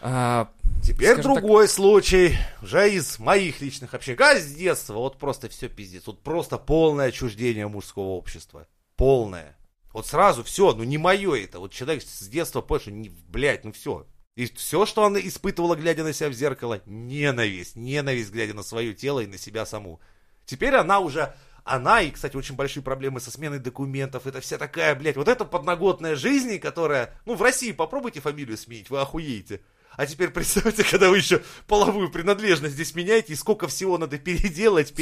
[0.00, 0.48] а,
[0.82, 4.18] Теперь скажем так- другой случай, уже из моих личных общений.
[4.20, 6.06] А с детства, вот просто все пиздец.
[6.06, 8.66] Вот просто полное отчуждение мужского общества.
[8.96, 9.56] Полное.
[9.92, 11.60] Вот сразу все, ну не мое это.
[11.60, 14.06] Вот человек с детства понял, что, не, блядь, ну все.
[14.36, 17.76] И все, что она испытывала, глядя на себя в зеркало, ненависть.
[17.76, 20.00] Ненависть, глядя на свое тело и на себя саму.
[20.46, 21.34] Теперь она уже...
[21.64, 24.26] Она, и, кстати, очень большие проблемы со сменой документов.
[24.26, 27.14] Это вся такая, блядь, вот эта подноготная жизнь, которая...
[27.24, 29.62] Ну, в России попробуйте фамилию сменить, вы охуеете.
[29.96, 34.92] А теперь представьте, когда вы еще половую принадлежность здесь меняете, и сколько всего надо переделать,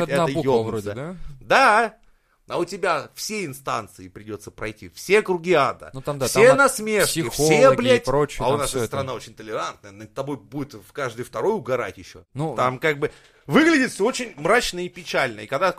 [0.00, 0.62] одна это ёбнуться.
[0.62, 1.16] вроде, да?
[1.40, 1.94] Да.
[2.48, 6.58] А у тебя все инстанции придется пройти, все круги ада, Ну там да, все там
[6.58, 8.04] насмешки, все, и блядь.
[8.04, 8.86] прочее, а у нас эта это.
[8.88, 12.24] страна очень толерантная, над тобой будет в каждый второй угорать еще.
[12.34, 13.12] Ну, Там как бы
[13.46, 15.40] выглядит все очень мрачно и печально.
[15.40, 15.74] И когда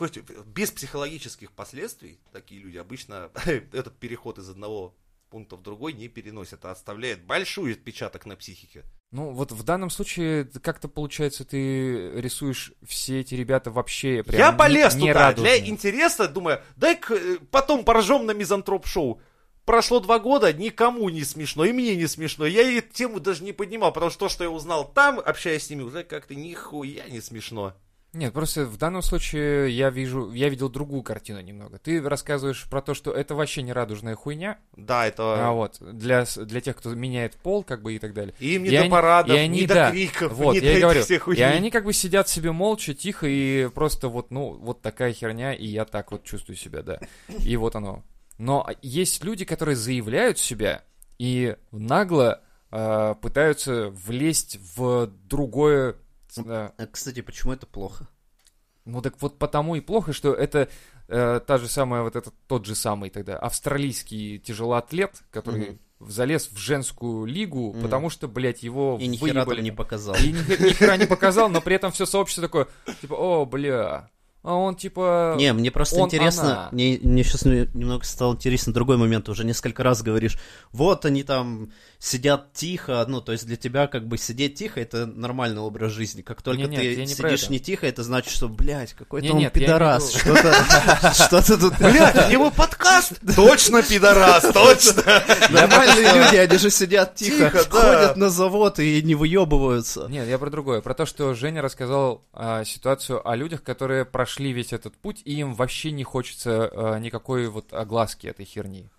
[0.45, 4.95] без психологических последствий, такие люди обычно этот переход из одного
[5.29, 8.83] пункта в другой не переносят, а оставляет большой отпечаток на психике.
[9.13, 14.51] Ну, вот в данном случае как-то получается, ты рисуешь все эти ребята вообще прям Я
[14.51, 15.13] не- полез не туда для
[15.51, 15.69] радужные.
[15.69, 19.21] интереса, думаю, дай-ка э, потом поржем на мизантроп-шоу.
[19.65, 22.45] Прошло два года, никому не смешно, и мне не смешно.
[22.47, 25.69] Я и тему даже не поднимал, потому что то, что я узнал там, общаясь с
[25.69, 27.75] ними, уже как-то нихуя не смешно.
[28.13, 31.79] Нет, просто в данном случае я вижу, я видел другую картину немного.
[31.79, 35.47] Ты рассказываешь про то, что это вообще не радужная хуйня, Да, это...
[35.47, 38.35] а вот для для тех, кто меняет пол, как бы и так далее.
[38.39, 40.71] Им не И до они- парадов, и они, не до да, криков, Вот, не я
[40.73, 41.01] до и говорю.
[41.01, 41.53] всех И хуйней.
[41.53, 45.65] они как бы сидят себе молча, тихо и просто вот, ну, вот такая херня, и
[45.65, 46.99] я так вот чувствую себя, да.
[47.39, 48.03] И вот оно.
[48.37, 50.83] Но есть люди, которые заявляют себя
[51.17, 55.95] и нагло э, пытаются влезть в другое.
[56.37, 58.07] Э, А, Кстати, почему это плохо?
[58.85, 60.67] ну так вот потому и плохо, что это
[61.07, 66.57] э, та же самая, вот этот тот же самый тогда австралийский тяжелоатлет, который залез в
[66.57, 67.81] женскую лигу, Мгм.
[67.81, 69.61] потому что, блядь, его И ни хера там выебали.
[69.61, 70.15] не показал.
[70.15, 72.67] И ни, ни хера не показал, но при этом все сообщество такое,
[72.99, 74.09] типа, о, бля,
[74.43, 75.35] а он типа...
[75.37, 76.69] Не, мне просто он, интересно, она.
[76.73, 80.37] мне, мне сейчас немного стало интересно другой момент, уже несколько раз говоришь,
[80.73, 85.05] вот они там сидят тихо, ну, то есть для тебя как бы сидеть тихо это
[85.05, 88.91] нормальный образ жизни, как только Не-не, ты не сидишь не тихо, это значит, что, блядь,
[88.91, 91.77] какой-то Не, он нет, пидорас, что-то тут...
[91.79, 93.13] Блядь, у него подкаст!
[93.35, 95.03] Точно, пидорас, точно!
[95.51, 100.07] Нормальные люди, они же сидят тихо, ходят на завод и не выебываются.
[100.09, 100.81] Нет, я про другое.
[100.81, 105.33] Про то, что Женя рассказал а, ситуацию о людях, которые прошли весь этот путь, и
[105.35, 108.89] им вообще не хочется а, никакой вот огласки этой херни.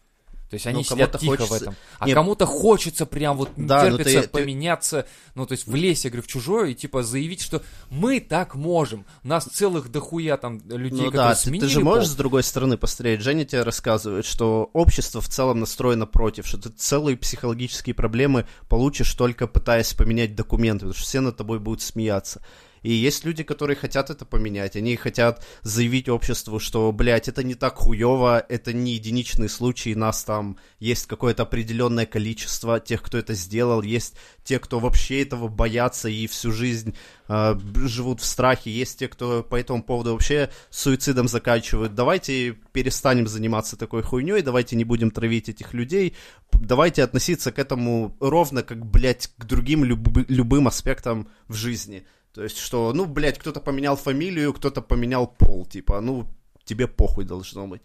[0.51, 1.77] То есть они Ну, сидят тихо в хочется- этом.
[1.99, 5.67] А Не- кому-то хочется прям вот Да, ну терпится ты- ты- поменяться, ну то есть
[5.67, 9.05] влезть, я говорю, в чужое и типа заявить, что мы так можем.
[9.25, 12.13] Нас целых дохуя там людей, Ну которые да, ты, ты сменили же можешь пол.
[12.15, 13.23] с другой стороны посмотреть.
[13.23, 19.13] Женя тебе рассказывает, что общество в целом настроено против, что ты целые психологические проблемы получишь
[19.15, 22.43] только пытаясь поменять документы, потому что все над тобой будут смеяться.
[22.85, 24.77] И есть люди, которые хотят это поменять.
[24.77, 30.23] Они хотят заявить обществу, что, блядь, это не так хуево, это не единичные случаи, нас
[30.23, 36.11] там есть какое-то определенное количество тех, кто это сделал, есть те, кто вообще этого боятся
[36.11, 36.95] и всю жизнь
[37.29, 41.95] э, живут в страхе, есть те, кто по этому поводу вообще суицидом заканчивают.
[41.95, 46.15] Давайте перестанем заниматься такой хуйней, давайте не будем травить этих людей,
[46.53, 52.05] давайте относиться к этому ровно как, блядь, к другим любы- любым аспектам в жизни.
[52.35, 56.27] То есть, что, ну, блядь, кто-то поменял фамилию, кто-то поменял пол, типа, ну,
[56.65, 57.83] тебе похуй должно быть.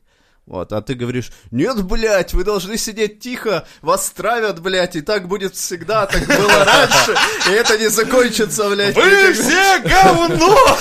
[0.48, 5.28] Вот, а ты говоришь, нет, блядь, вы должны сидеть тихо, вас травят, блядь, и так
[5.28, 7.16] будет всегда, так было раньше,
[7.48, 8.96] и это не закончится, блядь.
[8.96, 9.34] Вы никогда».
[9.34, 10.78] все говно!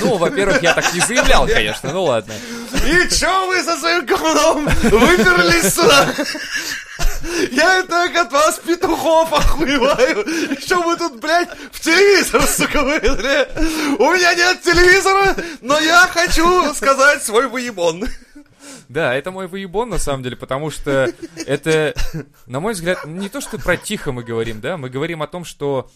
[0.00, 2.34] Ну, во-первых, я так не заявлял, конечно, ну ладно.
[2.84, 6.12] И чё вы со своим говном выберлись сюда?
[7.50, 10.24] Я и так от вас петухов охуеваю.
[10.52, 13.96] И что вы тут, блядь, в телевизор, сука, вылезли?
[13.98, 18.04] У меня нет телевизора, но я хочу сказать свой выебон.
[18.88, 21.12] Да, это мой выебон, на самом деле, потому что
[21.46, 21.94] это,
[22.46, 25.44] на мой взгляд, не то, что про тихо мы говорим, да, мы говорим о том,
[25.44, 25.90] что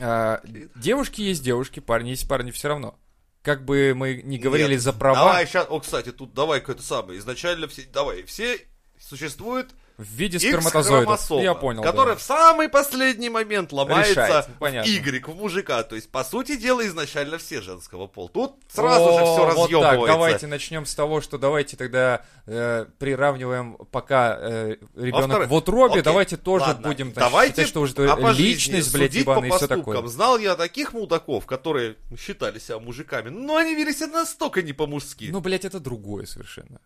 [0.00, 0.40] а,
[0.74, 2.98] девушки есть девушки, парни есть парни все равно.
[3.42, 6.82] как бы мы не говорили Нет, за права, Давай сейчас, о, кстати, тут давай какое-то
[6.82, 7.18] самое.
[7.18, 8.58] Изначально все, давай, все
[8.98, 11.14] существует в виде сперматозоидов.
[11.14, 11.82] X-хромосома, Я понял.
[11.82, 11.90] да.
[11.90, 14.88] которая в самый последний момент ломается Решает, в понятно.
[14.90, 15.82] Y, в мужика.
[15.84, 18.28] То есть, по сути дела, изначально все женского пола.
[18.28, 19.98] Тут сразу же О, все вот разъебывается.
[19.98, 25.54] так, давайте начнем с того, что давайте тогда э, приравниваем, пока э, ребенок Во-вторых, в
[25.54, 28.92] утробе, окей, давайте тоже ладно, будем значит, давайте считать, что уже а по жизни личность,
[28.92, 30.04] блядь, ебаная и все такое.
[30.08, 35.28] Знал я таких мудаков, которые считали себя мужиками, но они вели себя настолько не по-мужски.
[35.30, 36.80] Ну, блядь, это другое совершенно.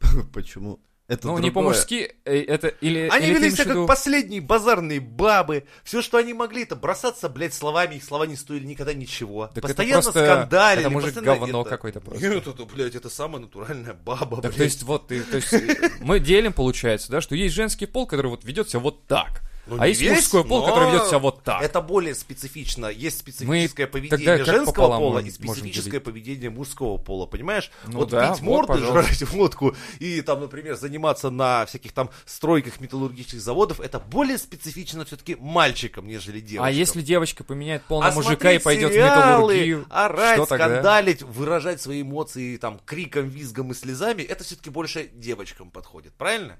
[0.32, 0.80] Почему?
[1.10, 1.72] Это Ну, не другое.
[1.72, 3.08] по-мужски, э, это или...
[3.10, 5.64] Они или вели себя как виду- последние базарные бабы.
[5.82, 7.96] Все, что они могли, это бросаться, блядь, словами.
[7.96, 9.48] Их слова не стоили никогда ничего.
[9.48, 10.80] Так это постоянно просто- скандалили.
[10.82, 12.28] это мужик постоянно говно это- какой-то просто.
[12.28, 14.56] Нет, это, блядь, это самая натуральная баба, Так, блядь.
[14.56, 15.52] то есть, вот, ты, то есть,
[16.00, 19.42] мы делим, получается, да, что есть женский пол, который вот ведет себя вот так.
[19.66, 21.62] Ну, а есть весь, мужской пол, который ведет себя вот так.
[21.62, 22.86] Это более специфично.
[22.86, 27.70] Есть специфическое Мы поведение женского пола и специфическое поведение мужского пола, понимаешь?
[27.86, 29.14] Ну вот да, пить вот, морды, пожалуйста.
[29.14, 35.04] жрать водку и там, например, заниматься на всяких там стройках металлургических заводов, это более специфично
[35.04, 36.64] все-таки мальчикам, нежели девочкам.
[36.64, 40.46] А если девочка поменяет пол на А мужика и пойдет в сериалы, металлургию, орать, что
[40.46, 40.66] тогда?
[40.66, 46.58] скандалить, выражать свои эмоции там криком, визгом и слезами, это все-таки больше девочкам подходит, правильно?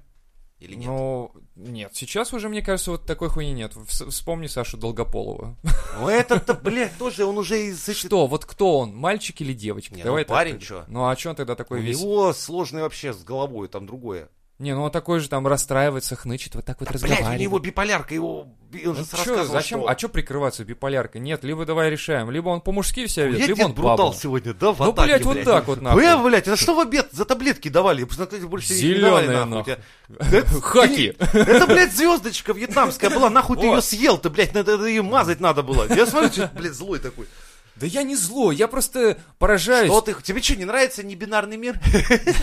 [0.61, 0.85] Или нет?
[0.85, 3.73] Ну, нет, сейчас уже, мне кажется, вот такой хуйни нет.
[3.73, 5.57] Вс- Вспомни Сашу Долгополова.
[5.99, 9.95] Ну это-то, блядь, тоже он уже из Что, вот кто он, мальчик или девочка?
[9.95, 10.85] Не, Давай ну, так парень, чё?
[10.87, 11.99] Ну, а что он тогда У такой весь?
[11.99, 14.29] него сложный вообще с головой, там другое.
[14.61, 17.41] Не, ну он такой же там расстраивается, хнычет, вот так вот Блядь, у разговаривает.
[17.41, 18.47] него биполярка, его...
[18.85, 19.89] Он же Ну чё, зачем, что...
[19.89, 21.19] а что прикрываться биполяркой?
[21.19, 24.79] Нет, либо давай решаем, либо он по-мужски себя ведет, либо он брутал сегодня, да, в
[24.79, 26.01] Ну, атаке, блядь, вот так вот, нахуй.
[26.03, 28.01] Бля, блядь, это что в обед за таблетки давали?
[28.01, 29.77] Я посмотрели, больше Зелёные, нахуй.
[30.61, 31.15] Хаки.
[31.17, 35.63] Это, блядь, звездочка вьетнамская была, нахуй ты ее съел, ты, блядь, надо ее мазать надо
[35.63, 35.91] было.
[35.91, 37.25] Я смотрю, блядь, злой такой.
[37.75, 39.89] Да я не злой, я просто поражаюсь.
[39.89, 41.79] Что ты, тебе что, не нравится небинарный мир?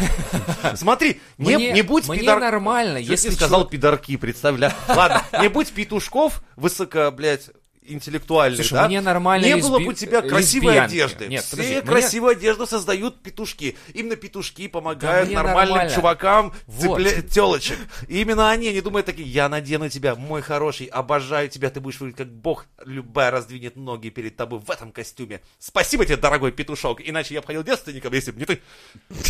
[0.75, 4.75] Смотри, не, не будь мне нормально, если сказал пидорки, представля.
[4.89, 7.51] Ладно, не будь петушков, высоко, блядь,
[7.89, 8.87] интеллектуальный, Слушай, да?
[8.87, 10.93] мне нормально Не лесби- было бы у тебя красивой лесбиянки.
[10.95, 11.27] одежды.
[11.29, 13.77] Нет, Все подожди, мне- красивую одежду создают петушки.
[13.95, 15.95] Именно петушки помогают мне нормальным нормально.
[15.95, 17.01] чувакам Вот.
[17.31, 17.77] телочек.
[18.09, 22.01] И именно они не думают такие, я надену тебя, мой хороший, обожаю тебя, ты будешь
[22.01, 25.41] выглядеть как бог, любая раздвинет ноги перед тобой в этом костюме.
[25.59, 28.61] Спасибо тебе, дорогой петушок, иначе я обходил девственником, если бы не ты.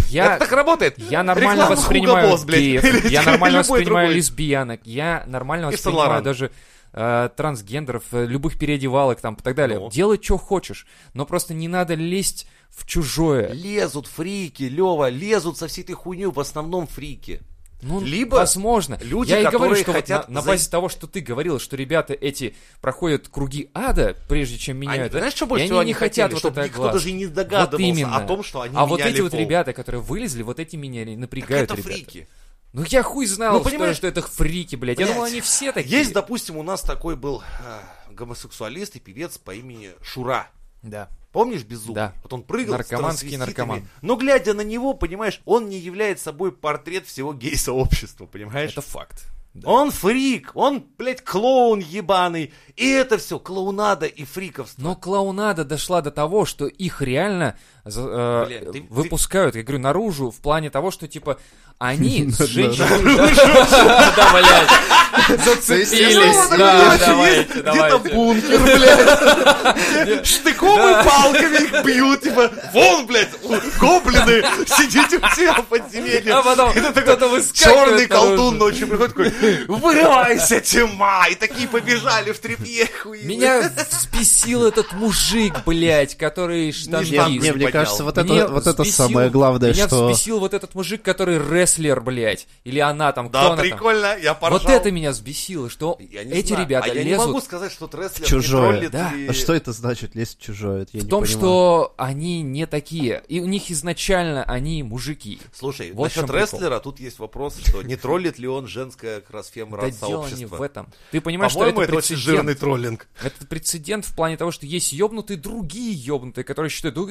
[0.09, 0.99] Я, Это так работает.
[0.99, 2.61] я нормально Реклама воспринимаю блядь.
[2.61, 4.15] геев, я нормально воспринимаю другой.
[4.15, 6.51] лесбиянок, я нормально воспринимаю даже
[6.93, 9.79] э, трансгендеров, э, любых переодевалок там и так далее.
[9.79, 9.91] Ну.
[9.91, 13.53] Делай, что хочешь, но просто не надо лезть в чужое.
[13.53, 17.41] Лезут фрики, Лева, лезут со всей этой хуйней, в основном фрики.
[17.81, 18.99] Ну, Либо возможно.
[19.01, 21.61] люди, Я и говорю, что вот хотят на, на за- базе того, что ты говорил,
[21.61, 25.13] что ребята эти проходят круги ада, прежде чем Они, меняют.
[25.13, 26.33] да, знаешь, что больше они всего не они хотят хотели?
[26.35, 26.93] вот Чтобы это никто глаз.
[26.95, 28.17] даже не Вот догадывался именно.
[28.17, 29.41] о том, что они а вот меняли эти вот пол.
[29.41, 31.95] ребята, которые вылезли, вот эти меня Так напрягают, это ребята.
[31.95, 32.29] фрики.
[32.73, 34.99] Ну я хуй знал, Ну, что, понимаешь, что это фрики, блядь.
[34.99, 35.99] Я блядь, думал, они все такие.
[35.99, 40.49] Есть, допустим, у нас такой был э, гомосексуалист и певец по имени Шура.
[40.83, 41.09] Да.
[41.33, 41.95] Помнишь Беззубый?
[41.95, 42.15] Да.
[42.23, 43.87] Вот он прыгал Наркоманский с наркоман.
[44.01, 48.73] Но глядя на него, понимаешь, он не является собой портрет всего гей-сообщества, понимаешь?
[48.73, 49.27] Это факт.
[49.55, 49.69] Да.
[49.69, 52.53] Он фрик, он, блядь, клоун ебаный.
[52.77, 54.81] И это все клоунада и фриковство.
[54.81, 57.59] Но клоунада дошла до того, что их реально
[57.91, 61.39] за- э, Блин, ты- выпускают, я говорю, наружу, в плане того, что типа
[61.79, 63.29] они с женщинами...
[64.17, 66.59] Да, блядь, зацепились.
[66.59, 70.27] Да, давайте, Где-то бункер, блядь.
[70.27, 73.31] Штыком и палками их бьют, типа, вон, блядь,
[73.79, 76.35] гоблины, сидите у себя в подземелье.
[76.35, 81.29] А потом ты кто-то выскакивает Черный колдун ночью приходит такой, вырывайся, тьма!
[81.29, 82.89] И такие побежали в трепье.
[83.23, 87.47] Меня взбесил этот мужик, блядь, который штангист.
[87.81, 90.07] Кажется, вот Меня это, вот это взбесил- самое главное, меня что...
[90.09, 92.47] взбесил вот этот мужик, который рестлер, блядь.
[92.65, 93.61] Или она там, кто Да, она там.
[93.63, 94.59] прикольно, я поржал.
[94.61, 96.65] Вот это меня взбесило, что эти знаю.
[96.65, 98.63] ребята а я не лезут могу сказать, что трестлер чужое.
[98.63, 99.13] не троллит Да.
[99.15, 100.83] и- А что это значит, лезть в чужое?
[100.83, 101.39] Это я в не том, понимаю.
[101.41, 103.23] что они не такие.
[103.29, 105.41] И у них изначально они мужики.
[105.55, 106.41] Слушай, Вот в насчет прикол.
[106.59, 110.23] рестлера тут есть вопрос, что не троллит ли он женское как раз Да фемрад дело
[110.25, 110.57] не сообщество.
[110.57, 110.89] в этом.
[111.11, 113.07] Ты понимаешь, что это это очень жирный троллинг.
[113.23, 117.03] Это прецедент в плане того, что есть ёбнутые другие ёбнутые, которые считают, «Ну,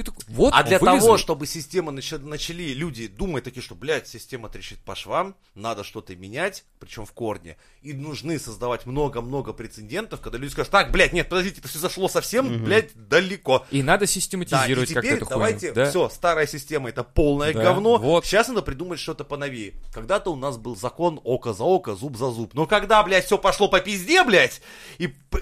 [0.52, 1.00] вот А для вылезли».
[1.00, 5.84] того, чтобы система нач- начали люди думать такие, что, блядь, система трещит по швам, надо
[5.84, 11.14] что-то менять, причем в корне, и нужны создавать много-много прецедентов, когда люди скажут, так, блядь,
[11.14, 12.64] нет, подождите, это все зашло совсем, Мгм.
[12.66, 13.66] блядь, далеко.
[13.72, 15.74] И надо Да, и систематизировать теперь эту давайте, хуйню.
[15.76, 15.90] Да?
[15.90, 17.98] все, старая система это полное Да, говно.
[17.98, 18.26] вот.
[18.26, 19.74] Сейчас надо придумать что-то поновее.
[19.94, 22.54] Когда-то у нас был закон око за око, зуб за зуб.
[22.54, 24.62] Но когда, блядь, все пошло по пизде, блядь,
[24.98, 25.38] и э,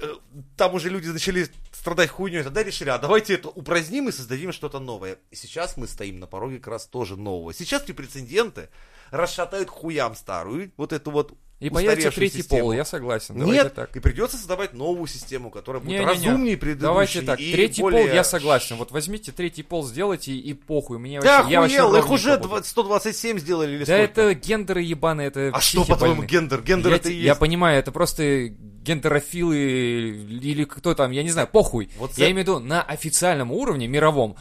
[0.57, 4.79] там уже люди начали страдать хуйней, тогда решили, а давайте это упраздним и создадим что-то
[4.79, 4.94] новое.
[5.03, 7.53] И сейчас мы стоим на пороге как раз тоже нового.
[7.53, 8.69] Сейчас эти прецеденты
[9.11, 12.61] расшатают хуям старую, вот эту вот И появится третий систему.
[12.61, 13.37] пол, я согласен.
[13.37, 13.95] Давайте Нет, так.
[13.95, 16.11] и придется создавать новую систему, которая будет Не-не-не.
[16.11, 16.81] разумнее предыдущей.
[16.87, 18.05] Давайте так, и третий более...
[18.07, 18.75] пол я согласен.
[18.77, 20.97] Вот возьмите третий пол, сделайте и, похуй.
[20.97, 22.49] Мне Да вообще, я вообще охуел, их уже буду.
[22.49, 24.01] 20 127 сделали или Да сколько?
[24.21, 26.61] это гендеры ебаные, это А что, по-твоему, гендер?
[26.63, 27.25] Гендер я, это и есть.
[27.25, 31.89] я понимаю, это просто гендерофилы или кто там, я не знаю, похуй.
[31.97, 34.35] Вот я за- имею в виду на официальном уровне, мировом,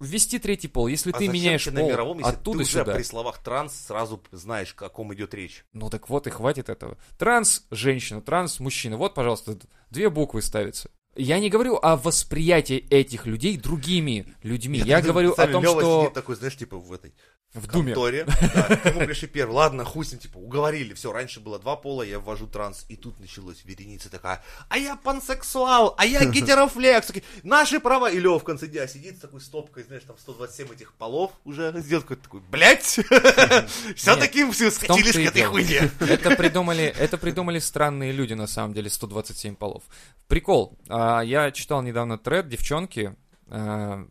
[0.00, 0.86] ввести третий пол.
[0.86, 2.94] Если А ты меняешь тебе на пол мировом, если оттуда ты уже сюда.
[2.94, 5.64] при словах транс сразу знаешь, о ком идет речь?
[5.72, 6.96] Ну так вот и хватит этого.
[7.18, 8.96] Транс женщина, транс мужчина.
[8.96, 9.58] Вот, пожалуйста,
[9.90, 10.90] две буквы ставятся.
[11.16, 14.78] Я не говорю о восприятии этих людей другими людьми.
[14.78, 17.14] Я говорю о том, что такой, знаешь, типа в этой
[17.54, 17.94] в Думе.
[17.94, 19.52] Да, к нему пришли первый.
[19.54, 20.92] Ладно, хуй с ним, типа, уговорили.
[20.92, 22.84] Все, раньше было два пола, я ввожу транс.
[22.88, 27.06] И тут началась вереница такая, а я пансексуал, а я гетерофлекс.
[27.06, 28.10] Такие, Наши права.
[28.10, 31.72] И Лёва в конце дня сидит с такой стопкой, знаешь, там 127 этих полов уже.
[31.78, 32.82] Сделал какой-то такой, блядь,
[33.96, 35.90] все-таки все скатились к этой хуйне.
[36.00, 39.84] Это придумали, это придумали странные люди, на самом деле, 127 полов.
[40.26, 40.78] Прикол.
[40.88, 44.06] А, Я читал недавно тред девчонки, а,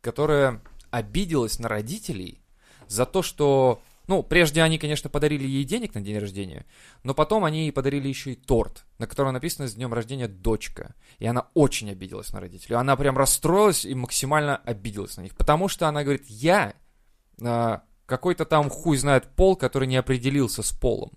[0.00, 2.40] которая обиделась на родителей
[2.88, 3.80] за то, что...
[4.06, 6.64] Ну, прежде они, конечно, подарили ей денег на день рождения,
[7.02, 10.94] но потом они ей подарили еще и торт, на котором написано «С днем рождения, дочка».
[11.18, 12.76] И она очень обиделась на родителей.
[12.76, 15.36] Она прям расстроилась и максимально обиделась на них.
[15.36, 16.74] Потому что она говорит, я
[17.42, 21.12] а, какой-то там хуй знает пол, который не определился с полом.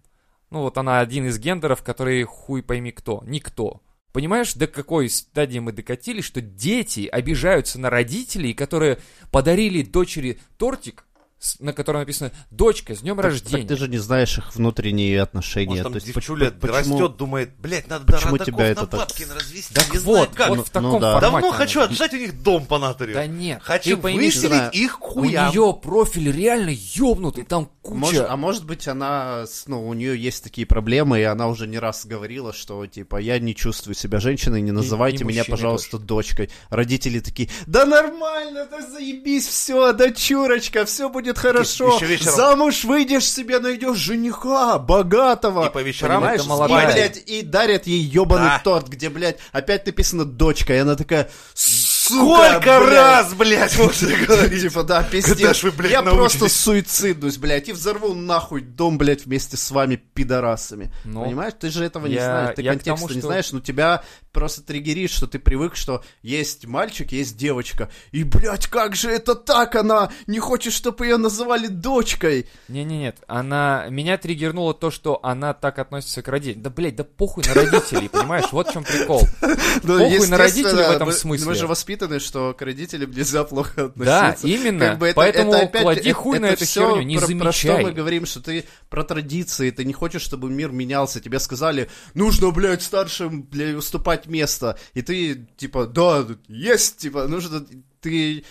[0.50, 3.24] Ну вот она один из гендеров, который хуй пойми кто.
[3.26, 3.82] Никто.
[4.12, 9.00] Понимаешь, до какой стадии мы докатились, что дети обижаются на родителей, которые
[9.32, 11.06] подарили дочери тортик,
[11.60, 13.58] на котором написано «Дочка, с днем Так- рождения».
[13.60, 15.70] Так ты же не знаешь их внутренние отношения.
[15.70, 18.64] Может, там То есть девчуля поч- почему- растет, думает, блядь, надо до почему родаков тебя
[18.66, 20.50] на это так- Бабкина развести, Так не знаю вот, как.
[20.50, 21.20] вот Ну- в таком ну да.
[21.20, 21.42] формате.
[21.42, 23.14] Давно хочу отжать у них дом по натуре.
[23.14, 24.70] Да нет, Хочу ты пойми, выселить да.
[24.70, 27.98] их к у нее профиль реально ёбнутый, там куча...
[28.00, 31.80] Может, а может быть, она, ну, у нее есть такие проблемы, и она уже не
[31.80, 36.50] раз говорила, что, типа, я не чувствую себя женщиной, не называйте и меня, пожалуйста, дочкой.
[36.70, 41.96] Родители такие, да нормально, да заебись, все, дочурочка, все будет хорошо.
[41.96, 45.68] еще вечером- Замуж выйдешь себе, найдешь жениха, богатого.
[45.68, 46.40] И по вечерам Понимаешь?
[46.42, 46.90] это молодая.
[46.90, 48.62] И, блядь, и дарят ей ебаный Да.
[48.64, 51.30] торт, где, блядь, опять написано дочка, и она такая,
[52.12, 52.90] сука, Сколько блядь».
[52.94, 54.62] раз, блядь, можно говорить?
[54.62, 55.64] Типа, да, пиздец.
[55.64, 60.92] вы, блядь, Я просто суициднусь, блядь, и взорву нахуй дом, блядь, вместе с вами, пидорасами.
[61.06, 61.54] Ну, Понимаешь?
[61.60, 64.62] Ты же этого не знаешь, ты я контекста тому, не что- знаешь, но тебя просто
[64.62, 67.90] триггерит, что ты привык, что есть мальчик, есть девочка.
[68.12, 69.76] И, блядь, как же это так?
[69.76, 72.48] Она не хочет, чтобы ее называли дочкой.
[72.68, 73.86] Не-не-нет, она...
[73.90, 76.64] Меня триггернуло то, что она так относится к родителям.
[76.64, 78.46] Да, блядь, да похуй на родителей, понимаешь?
[78.52, 79.28] Вот в чем прикол.
[79.84, 81.48] Ну, Похуй на родителей в этом мы- смысле.
[81.48, 81.66] Мы же
[82.02, 84.48] воспитаны, что к родителям нельзя плохо Да, относиться.
[84.48, 84.80] именно.
[84.90, 87.18] Как бы это- Поэтому это опять- клади это- хуй на это эту всё херню, не
[87.18, 87.84] про, про что замечай.
[87.84, 91.20] мы говорим, что ты про традиции, ты не хочешь, чтобы мир менялся.
[91.20, 94.78] Тебе сказали, нужно, блядь, старшим, блядь, уступать место.
[94.94, 97.66] И ты, типа, да, есть, типа, нужно...
[98.02, 98.44] Ты...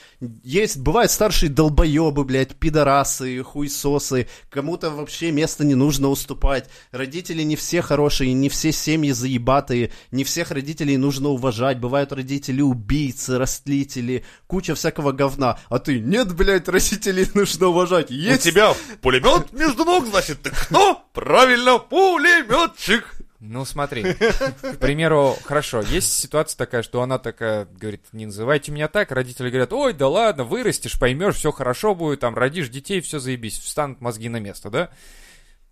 [0.45, 4.29] Есть, бывают старшие долбоебы, блядь, пидорасы, хуйсосы.
[4.49, 6.69] Кому-то вообще место не нужно уступать.
[6.93, 11.79] Родители не все хорошие, не все семьи заебатые, не всех родителей нужно уважать.
[11.79, 15.59] Бывают родители убийцы, растлители, куча всякого говна.
[15.69, 18.11] А ты, нет, блядь, родителей нужно уважать.
[18.11, 21.03] У Есть тебя пулемет между ног, значит, ты кто?
[21.13, 23.05] Правильно, пулеметчик.
[23.41, 28.87] Ну, смотри, к примеру, хорошо, есть ситуация такая, что она такая говорит, не называйте меня
[28.87, 33.19] так, родители говорят, ой, да ладно, вырастешь, поймешь, все хорошо будет, там, родишь детей, все
[33.19, 34.91] заебись, встанут мозги на место, да?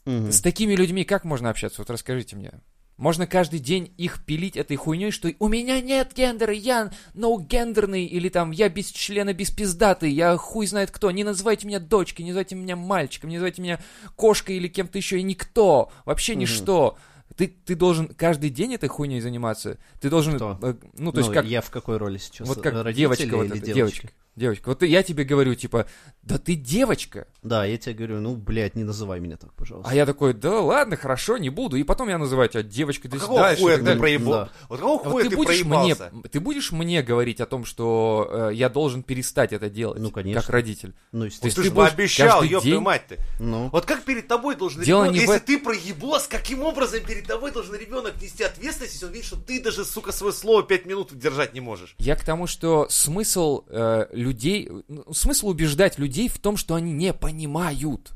[0.06, 1.82] С такими людьми как можно общаться?
[1.82, 2.52] Вот расскажите мне.
[2.96, 8.28] Можно каждый день их пилить этой хуйней, что у меня нет гендера, я ноу-гендерный, или
[8.28, 11.10] там я без члена, без пиздатый, я хуй знает кто.
[11.12, 13.78] Не называйте меня дочкой, не называйте меня мальчиком, не называйте меня
[14.16, 16.98] кошкой или кем-то еще, и никто, вообще ничто.
[17.38, 19.78] Ты, ты должен каждый день этой хуйней заниматься.
[20.00, 20.58] Ты должен, Кто?
[20.60, 22.48] э, ну, то есть Ну, как, я в какой роли сейчас?
[22.48, 23.74] вот как Родители девочка вот эта, девочки?
[23.74, 24.08] девочка.
[24.38, 24.68] Девочка.
[24.68, 25.86] Вот я тебе говорю, типа,
[26.22, 27.26] да ты девочка.
[27.42, 29.90] Да, я тебе говорю, ну, блядь, не называй меня так, пожалуйста.
[29.90, 31.76] А я такой, да ладно, хорошо, не буду.
[31.76, 33.62] И потом я называю тебя девочкой, А до какого дальше.
[33.62, 34.32] хуя ты проебал?
[34.32, 34.48] Да.
[34.68, 36.12] Вот какого Вот хуя ты ты будешь мне, проебался?
[36.30, 40.40] ты будешь мне говорить о том, что э, я должен перестать это делать, Ну, конечно.
[40.40, 40.94] как родитель.
[41.12, 41.54] Ну, То Вот есть естественно.
[41.54, 43.18] ты ты же будешь обещал, каждый ёб мать ты.
[43.40, 46.62] Ну, Вот как перед тобой должен Дело ребенок, не в если эт- ты проебос, каким
[46.62, 50.32] образом перед тобой должен ребенок нести ответственность, если он видит, что ты даже, сука, свое
[50.32, 51.94] слово пять минут держать не можешь?
[51.98, 56.92] Я к тому, что смысл э, людей, ну, смысл убеждать людей в том, что они
[56.92, 58.12] не понимают.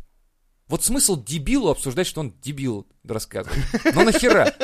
[0.69, 3.59] Вот смысл дебилу обсуждать, что он дебил рассказывает.
[3.95, 4.55] Ну нахера?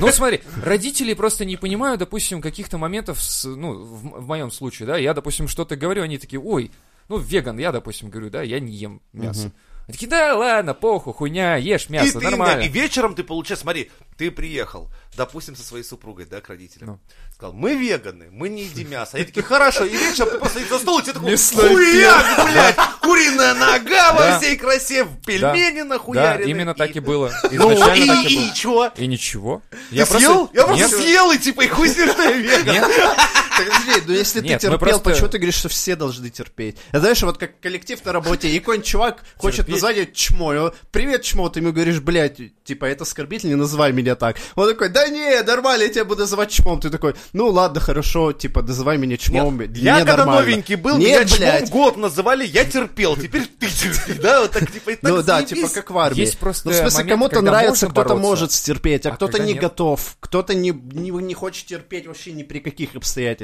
[0.00, 4.86] Ну смотри, родители просто не понимают, допустим, каких-то моментов, с- ну, в, в моем случае,
[4.86, 6.70] да, я, допустим, что-то говорю, они такие, ой,
[7.08, 9.52] ну, веган, я, допустим, говорю, да, я не ем мясо.
[9.86, 12.62] Они такие, да, ладно, похуй, хуйня, ешь И, мясо, ты- нормально.
[12.62, 16.86] и вечером ты получаешь, смотри, ты приехал, допустим, со своей супругой, да, к родителям.
[16.88, 16.98] Ну.
[17.34, 19.16] Сказал, мы веганы, мы не едим мясо.
[19.18, 23.54] Они такие, хорошо, и вечером ты просто за стол, и тебе такой, хуяк, блядь, куриная
[23.54, 24.38] нога во Да.
[24.40, 26.48] всей красе, пельмени Да, нахуярены.
[26.48, 27.30] именно так и было.
[27.50, 28.92] Ну, Изначально и, так и и, было.
[28.96, 29.02] и?
[29.02, 29.62] И ничего.
[29.90, 30.50] Ты съел?
[30.54, 32.90] Я просто съел, и типа, и хуй с ним, что я веган.
[33.56, 36.76] Подожди, ну если ты терпел, почему ты говоришь, что все должны терпеть?
[36.90, 41.48] Это знаешь, вот как коллектив на работе, и какой-нибудь чувак хочет назвать чмо, привет, чмо,
[41.48, 44.36] ты ему говоришь, блядь, типа, это оскорбительно, не называй меня так.
[44.54, 46.80] Он такой, да не, нормально, я тебя буду называть чмом.
[46.80, 50.42] Ты такой, ну ладно, хорошо, типа, называй меня чмом, Нет, я когда нормально».
[50.42, 54.70] новенький был, Нет, меня чмом год называли, я терпел, теперь ты терпи, да, вот так,
[54.70, 56.20] типа, и так Ну да, типа как в армии.
[56.20, 59.62] Есть просто ну, в смысле, кому-то нравится, кто-то может стерпеть, а, а кто-то не нет.
[59.62, 63.43] готов, кто-то не, не, не хочет терпеть вообще ни при каких обстоятельствах.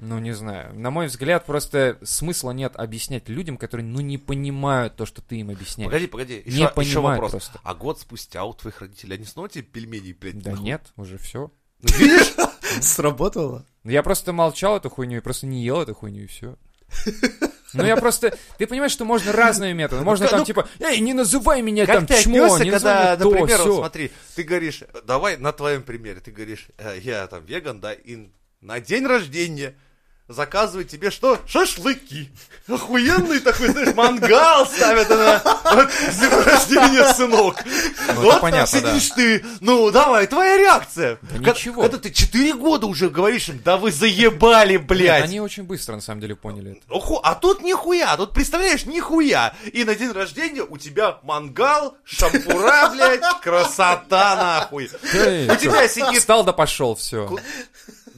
[0.00, 0.74] Ну, не знаю.
[0.78, 5.36] На мой взгляд, просто смысла нет объяснять людям, которые, ну, не понимают то, что ты
[5.36, 5.90] им объясняешь.
[5.90, 7.30] Погоди, погоди, Не еще, еще понимают вопрос.
[7.30, 7.60] просто.
[7.62, 10.64] А год спустя у твоих родителей, они снова тебе пельмени, блядь, Да нахуй?
[10.64, 11.50] нет, уже все.
[11.82, 12.34] Ну, видишь?
[12.80, 13.64] Сработало?
[13.84, 16.56] Я просто молчал эту хуйню и просто не ел эту хуйню, и все.
[17.74, 18.36] Ну, я просто...
[18.56, 20.02] Ты понимаешь, что можно разные методы.
[20.02, 22.70] Можно Ну, там, ну, типа, эй, не называй меня Как там ты чмо, отнесся, не
[22.70, 23.78] когда, называй меня то, например, вот всё.
[23.78, 28.30] смотри, ты говоришь, давай на твоем примере, ты говоришь, э, я там веган, да, и
[28.60, 29.74] на день рождения
[30.26, 31.38] заказываю тебе что?
[31.46, 32.30] Шашлыки.
[32.68, 35.40] Охуенный такой, знаешь, мангал ставят на
[35.74, 37.56] вот, с днем рождения, сынок.
[38.06, 38.90] это вот понятно, да.
[38.98, 41.18] сидишь ты, ну давай, твоя реакция.
[41.22, 41.80] Да Как- ничего.
[41.80, 45.24] Когда ты 4 года уже говоришь им, да вы заебали, Нет, блядь.
[45.24, 46.80] они очень быстро, на самом деле, поняли это.
[46.94, 49.54] Оху- А тут нихуя, тут представляешь, нихуя.
[49.72, 54.90] И на день рождения у тебя мангал, шампура, блядь, красота нахуй.
[54.92, 56.18] У тебя сидит...
[56.20, 57.34] Встал да пошел, все.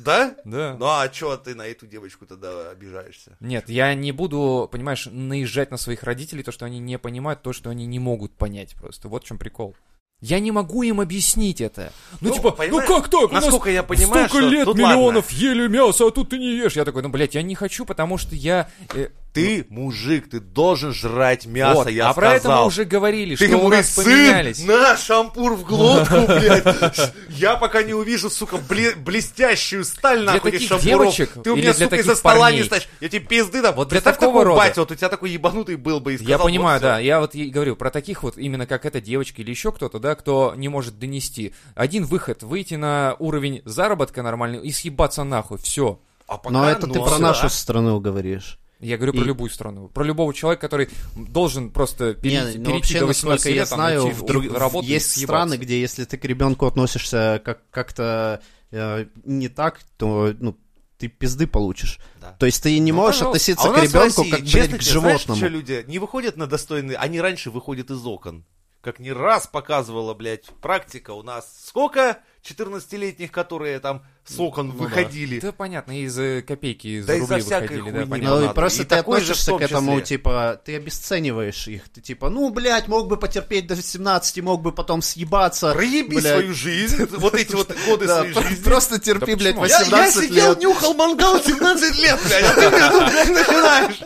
[0.05, 0.36] Да?
[0.44, 0.76] Да.
[0.78, 3.36] Ну а чё ты на эту девочку тогда обижаешься?
[3.40, 7.53] Нет, я не буду, понимаешь, наезжать на своих родителей, то, что они не понимают, то,
[7.53, 9.09] что они не могут понять просто.
[9.09, 9.76] Вот в чем прикол.
[10.20, 11.92] Я не могу им объяснить это.
[12.20, 13.30] Ну, Ну, типа, ну как так?
[13.30, 16.57] У нас насколько я понимаю, столько что лет миллионов ели мясо, а тут ты не
[16.57, 16.76] ешь.
[16.76, 18.68] Я такой, ну, блядь, я не хочу, потому что я...
[18.94, 22.66] э, Ты мужик, ты должен жрать мясо, вот, я а про это мы сказал.
[22.66, 24.64] уже говорили, Ты что у говоришь, нас сын, поменялись.
[24.64, 27.12] на шампур в глотку, блядь.
[27.28, 31.14] Я пока не увижу, сука, бле- блестящую сталь, нахуй, этих таких шампуров.
[31.16, 32.89] девочек Ты у меня, сука, из-за стола не ставишь.
[33.01, 33.76] Я тебе пизды дам.
[33.76, 34.59] Вот для такого рода.
[34.59, 36.99] батя, вот у тебя такой ебанутый был бы и Я сказал, понимаю, да.
[36.99, 40.16] Я вот и говорю про таких вот, именно как эта девочка или еще кто-то, да,
[40.16, 41.55] кто не может донести.
[41.76, 46.01] Один выход, выйти на уровень заработка нормальный и съебаться нахуй, все.
[46.26, 48.59] А пока, Но это ну, ты а про нашу страну говоришь.
[48.81, 49.89] Я говорю про И- любую страну.
[49.89, 53.55] Про любого человека, который должен просто перейти, Не, ну, перейти вообще, до 18 насколько я
[53.62, 57.43] лет, там, знаю, найти в друг- работу есть страны, где если ты к ребенку относишься
[57.45, 58.41] как- как-то
[58.72, 60.57] э, не так, то ну,
[60.97, 61.99] ты пизды получишь.
[62.20, 62.37] Да.
[62.39, 63.53] То есть ты не Ну, можешь пожалуйста.
[63.53, 65.37] относиться А к ребенку России, как, честно блядь, к тебе, знаешь, животному.
[65.39, 68.45] что люди не выходят на достойные, они раньше выходят из окон.
[68.81, 71.64] Как не раз показывала, блядь, практика у нас.
[71.66, 74.79] Сколько 14-летних, которые там с окон Ну да.
[74.85, 75.41] выходили?
[75.41, 78.11] Да, понятно, из э, копейки, из Да из-за рублей всякой выходили, да, хуйни.
[78.11, 78.41] понятно.
[78.41, 81.89] Ну и просто И ты же относишься том к этому, типа, ты обесцениваешь их.
[81.89, 85.73] Ты типа, ну, блядь, мог бы потерпеть до 17, мог бы потом съебаться.
[85.73, 86.23] Проеби блядь.
[86.35, 88.62] свою жизнь, вот эти вот годы Да, своей жизни.
[88.64, 89.66] просто терпи, Да блядь, почему?
[89.66, 90.62] Я, 18 я сидел, лет.
[90.62, 94.01] нюхал мангал 17 лет, блядь, а ты мне начинаешь.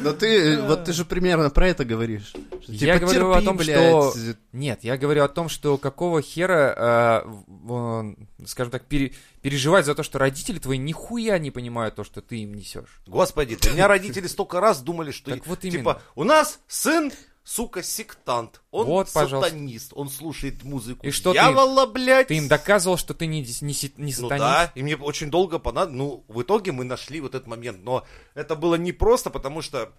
[0.00, 2.28] Но ты, вот ты же примерно про это говоришь.
[2.62, 3.76] Что, Я типа, говорю о том, блядь.
[3.76, 4.14] что...
[4.52, 7.28] Нет, я говорю о том, что какого хера, э,
[7.68, 12.20] э, скажем так, пере- переживать за то, что родители твои нихуя не понимают то, что
[12.20, 13.00] ты им несешь.
[13.06, 17.10] Господи, ты, у меня родители столько раз думали, что Так вот типа у нас сын,
[17.44, 19.50] сука, сектант, он Вот, пожалуйста.
[19.50, 22.26] сатанист, он слушает музыку И что ты- дьявола, блядь.
[22.26, 24.38] Ты им доказывал, что ты не, не, не Ну сатанист?
[24.38, 25.96] да, и мне очень долго понадобилось.
[25.98, 27.84] Ну, в итоге мы нашли вот этот момент.
[27.84, 29.92] Но это было непросто, потому что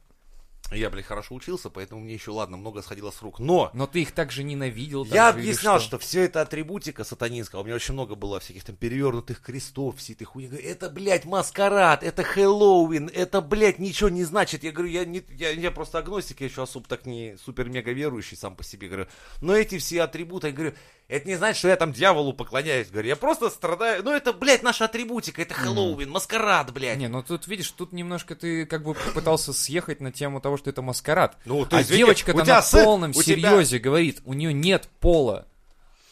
[0.71, 3.39] Я, блядь, хорошо учился, поэтому мне еще, ладно, много сходило с рук.
[3.39, 5.05] Но Но ты их также ненавидел.
[5.05, 7.61] я также или объяснял, что, все это атрибутика сатанинская.
[7.61, 10.57] У меня очень много было всяких там перевернутых крестов, все этой хуйни.
[10.57, 14.63] Это, блядь, маскарад, это Хэллоуин, это, блядь, ничего не значит.
[14.63, 18.35] Я говорю, я, не, я, я просто агностик, я еще особо так не супер-мега верующий
[18.35, 18.87] сам по себе.
[18.87, 19.07] Говорю,
[19.41, 20.73] но эти все атрибуты, я говорю,
[21.07, 22.89] это не значит, что я там дьяволу поклоняюсь.
[22.89, 24.03] Говорю, я просто страдаю.
[24.03, 26.97] Ну, это, блядь, наша атрибутика, это Хэллоуин, маскарад, блядь.
[26.97, 30.69] Не, ну тут, видишь, тут немножко ты как бы попытался съехать на тему того, что
[30.69, 31.37] это маскарад.
[31.45, 35.47] Ну, то а девочка-то на полном у тебя- серьезе говорит, у нее нет пола.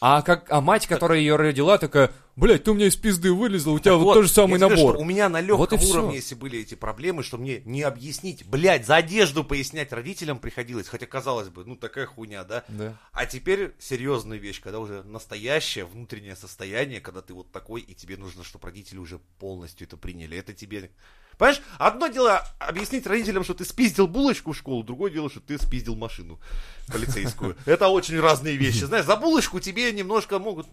[0.08, 3.72] А, как, а мать, которая ее родила, такая, блядь, ты у меня из пизды вылезла,
[3.72, 4.94] у тебя Так вот, тот же самый набор.
[4.94, 8.46] что у меня на легком Вот уровне, если были эти проблемы, что мне не объяснить,
[8.46, 12.64] блядь, за одежду пояснять родителям приходилось, хотя казалось бы, ну такая хуйня, да?
[12.68, 12.96] Да.
[13.14, 18.16] А теперь серьезная вещь, когда уже настоящее внутреннее состояние, когда ты вот такой, и тебе
[18.16, 20.38] нужно, чтобы родители уже полностью это приняли.
[20.38, 20.92] Это тебе...
[21.38, 25.58] Понимаешь, одно дело объяснить родителям, что ты спиздил булочку в школу, другое дело, что ты
[25.58, 26.40] спиздил машину
[26.88, 27.56] полицейскую.
[27.66, 28.86] Это очень разные вещи.
[28.86, 30.68] Знаешь, за булочку тебе немножко могут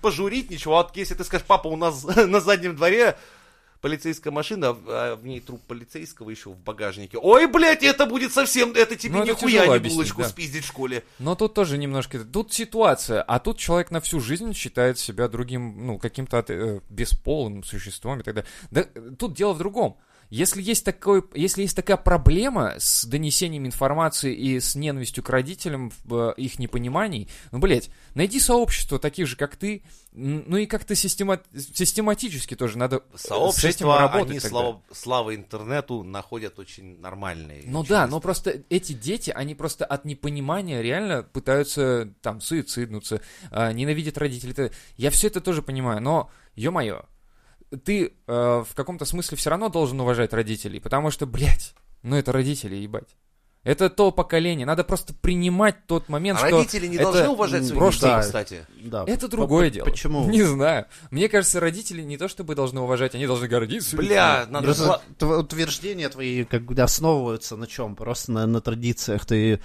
[0.00, 0.78] пожурить, ничего.
[0.78, 3.16] А вот если ты скажешь, папа, у нас на заднем дворе
[3.80, 7.18] полицейская машина, а в ней труп полицейского еще в багажнике.
[7.20, 10.28] Ой, блядь, это будет совсем, это тебе Ну, это нихуя не булочку да.
[10.28, 11.04] спиздить в школе.
[11.18, 12.18] Но тут тоже немножко...
[12.20, 16.80] Тут ситуация, а тут человек на всю жизнь считает себя другим, ну, каким-то от- э,
[16.88, 18.50] бесполым существом и так далее.
[18.70, 18.84] Да,
[19.18, 19.96] тут дело в другом.
[20.30, 25.92] Если есть, такой, если есть такая проблема с донесением информации и с ненавистью к родителям
[26.10, 31.40] э, их непонимании, ну, блядь, найди сообщество таких же, как ты, ну и как-то система-
[31.54, 34.30] систематически тоже надо э, с этим работать.
[34.30, 34.48] они, тогда.
[34.48, 37.62] слава, слава интернету, находят очень нормальные.
[37.66, 43.20] Ну да, но просто эти дети, они просто от непонимания реально пытаются там суициднуться,
[43.50, 44.70] а, ненавидят родителей.
[44.96, 47.04] Я все это тоже понимаю, но, ё-моё,
[47.84, 52.32] ты э, в каком-то смысле все равно должен уважать родителей, потому что, блядь, ну это
[52.32, 53.16] родители, ебать.
[53.64, 57.64] Это то поколение, надо просто принимать тот момент, А что родители не это должны уважать
[57.64, 58.10] своих брошенное.
[58.18, 58.66] детей, кстати.
[58.84, 59.04] Да.
[59.08, 59.84] Это другое по- дело.
[59.86, 60.30] Почему?
[60.30, 60.86] Не знаю.
[61.10, 63.96] Мне кажется, родители не то чтобы должны уважать, они должны гордиться.
[63.96, 64.66] Бля, надо...
[64.66, 65.00] Просто
[65.38, 67.96] утверждения твои как бы основываются на чем?
[67.96, 69.26] Просто на, на традициях.
[69.26, 69.60] Ты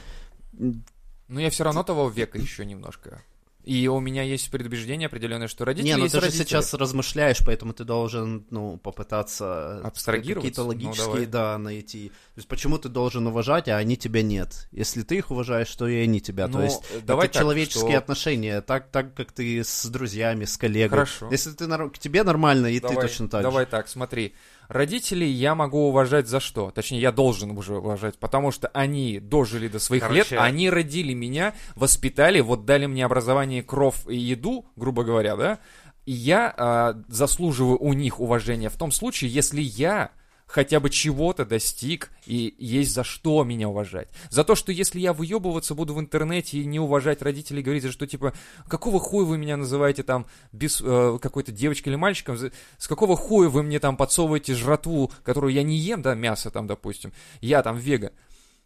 [1.28, 3.22] Но я все равно того века еще немножко.
[3.64, 6.44] И у меня есть предубеждение определенное, что родители не, ну есть ты же родители.
[6.46, 10.42] сейчас размышляешь, поэтому ты должен, ну, попытаться Абстрагироваться?
[10.42, 11.26] какие-то Ну, логические, давай.
[11.28, 12.10] да, найти.
[12.10, 14.68] То есть почему ты должен уважать, а они тебя нет?
[14.72, 16.48] Если ты их уважаешь, то и они тебя.
[16.48, 20.46] Ну, то есть давай это так, человеческие что- отношения, так, так как ты с друзьями,
[20.46, 20.90] с коллегой.
[20.90, 21.30] Хорошо.
[21.32, 23.72] Если ты к тебе нормально, и давай, ты точно так давай же.
[23.72, 24.34] так, смотри.
[24.72, 26.72] Родителей я могу уважать за что?
[26.72, 31.14] Точнее, я должен уже уважать, потому что они дожили до своих Короче- лет, они родили
[31.14, 35.60] меня, воспитали, вот дали мне образование, кров и еду, грубо говоря, да?
[36.06, 40.12] И я а, заслуживаю у них уважения в том случае, если я
[40.52, 44.10] хотя бы чего-то достиг, и есть за что меня уважать.
[44.30, 47.92] За то, что если я выебываться буду в интернете и не уважать родителей, говорить, за
[47.92, 48.34] что типа,
[48.68, 53.48] какого хуя вы меня называете там без э, какой-то девочкой или мальчиком, с какого хуя
[53.48, 57.78] вы мне там подсовываете жратву, которую я не ем, да, мясо там, допустим, я там
[57.78, 58.12] вега.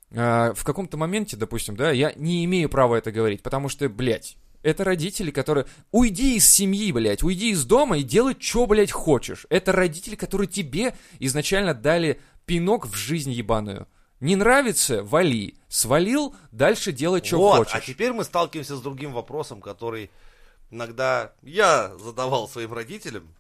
[0.09, 4.37] Э, в каком-то моменте, допустим, да, я не имею права это говорить, потому что, блядь,
[4.65, 5.67] это родители, которые...
[5.91, 9.45] Уйди из семьи, блядь, уйди из дома и делай, что, блядь, хочешь.
[9.49, 13.87] Это родители, которые тебе изначально дали пинок в жизнь ебаную.
[14.19, 15.03] Не нравится?
[15.03, 15.55] Вали.
[15.69, 17.75] Свалил, дальше делай, что вот, хочешь.
[17.75, 20.09] а теперь мы сталкиваемся с другим вопросом, который
[20.71, 23.35] иногда я задавал своим родителям.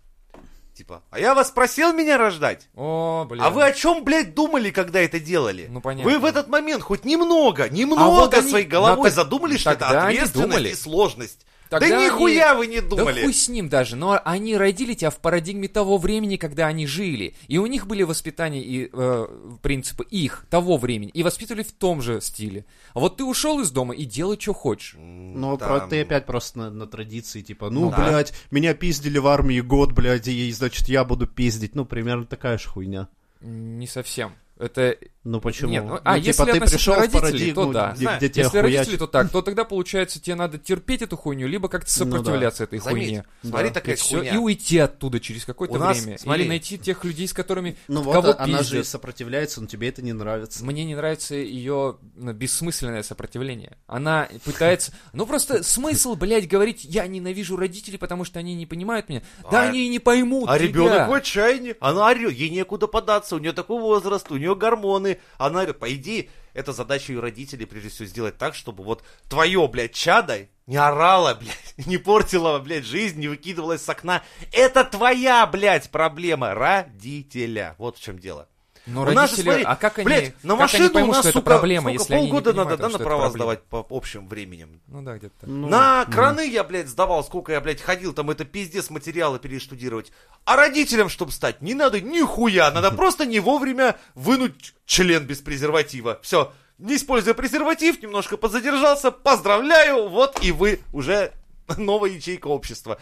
[0.75, 2.67] Типа, а я вас просил меня рождать?
[2.75, 3.45] О, блядь.
[3.45, 5.67] А вы о чем, блядь, думали, когда это делали?
[5.69, 6.11] Ну, понятно.
[6.11, 9.71] Вы в этот момент хоть немного, немного А вот они- своей головой на- задумались, что
[9.71, 10.69] это они ответственность думали.
[10.71, 11.45] и сложность.
[11.79, 13.21] Тогда да они- нихуя вы не Да думали.
[13.23, 17.35] хуй с ним даже, но они родили тебя в парадигме того времени, когда они жили.
[17.47, 19.27] И у них были воспитания и э,
[19.61, 21.11] принципы их, того времени.
[21.13, 22.65] И воспитывали в том же стиле.
[22.93, 24.95] А вот ты ушел из дома и делай, что хочешь.
[24.97, 27.97] Ну, про- ты опять просто на, на традиции, типа, ну, Ну да.
[27.97, 31.75] блядь, меня пиздили в армии год, блядь, и, значит, я буду пиздить.
[31.75, 33.07] Ну, примерно такая же хуйня.
[33.41, 34.33] Не совсем.
[34.57, 35.69] Это Ну, почему?
[35.71, 37.91] Нет, ну, а, типа, если ты пришел в родителей, парадигму, то да.
[37.95, 38.99] где, где тебя Если родители, хуячат.
[38.99, 42.11] то так, то тогда получается тебе надо терпеть эту хуйню, либо как-то Ну да.
[42.17, 43.25] сопротивляться этой Заметь, хуйне.
[43.41, 43.73] смотри, Да.
[43.73, 44.33] такая И все, хуйня.
[44.33, 46.17] и уйти оттуда через какое-то нас, время.
[46.19, 46.41] смотри.
[46.43, 48.87] Или найти тех людей, с которыми Ну вот, кого а- она же пиздят.
[48.87, 50.63] сопротивляется, но тебе это не нравится.
[50.63, 53.77] Мне не нравится ее ну, бессмысленное сопротивление.
[53.87, 54.93] Она пытается...
[55.11, 59.23] Ну просто смысл, блядь, говорить, я ненавижу родителей, потому что они не понимают меня.
[59.51, 61.75] Да А- они и не поймут А ребенок в отчаянии.
[61.79, 65.19] Она орет, ей некуда податься, у нее такой возраст, у нее гормоны.
[65.37, 65.79] Она орет.
[65.79, 70.47] По идее, это задача ее родителей, прежде всего, сделать так, чтобы вот твое, блядь, чадо
[70.67, 74.23] не орало, блядь, не портило, блядь, жизнь, не выкидывалось с окна.
[74.51, 77.75] Это твоя, блядь, проблема родителя.
[77.77, 78.47] Вот в чем дело.
[78.85, 81.13] Но У нас родители, смотри, а как они, Блядь, на как машину они поймут, у
[81.13, 83.03] нас, что это сука, проблема, сколько, если они не полгода понимают, надо, да, на это
[83.03, 84.81] права сдавать по общим временем.
[84.87, 85.49] Ну да, где-то так.
[85.49, 90.11] Ну, На краны я, блядь, сдавал, сколько я, блядь, ходил, там это пиздец материалы перештудировать.
[90.43, 96.19] А родителям, чтобы стать, не надо нихуя, надо просто не вовремя вынуть член без презерватива.
[96.21, 101.31] Все, не используя презерватив, немножко подзадержался, поздравляю, вот и вы уже
[101.77, 102.99] новая ячейка общества.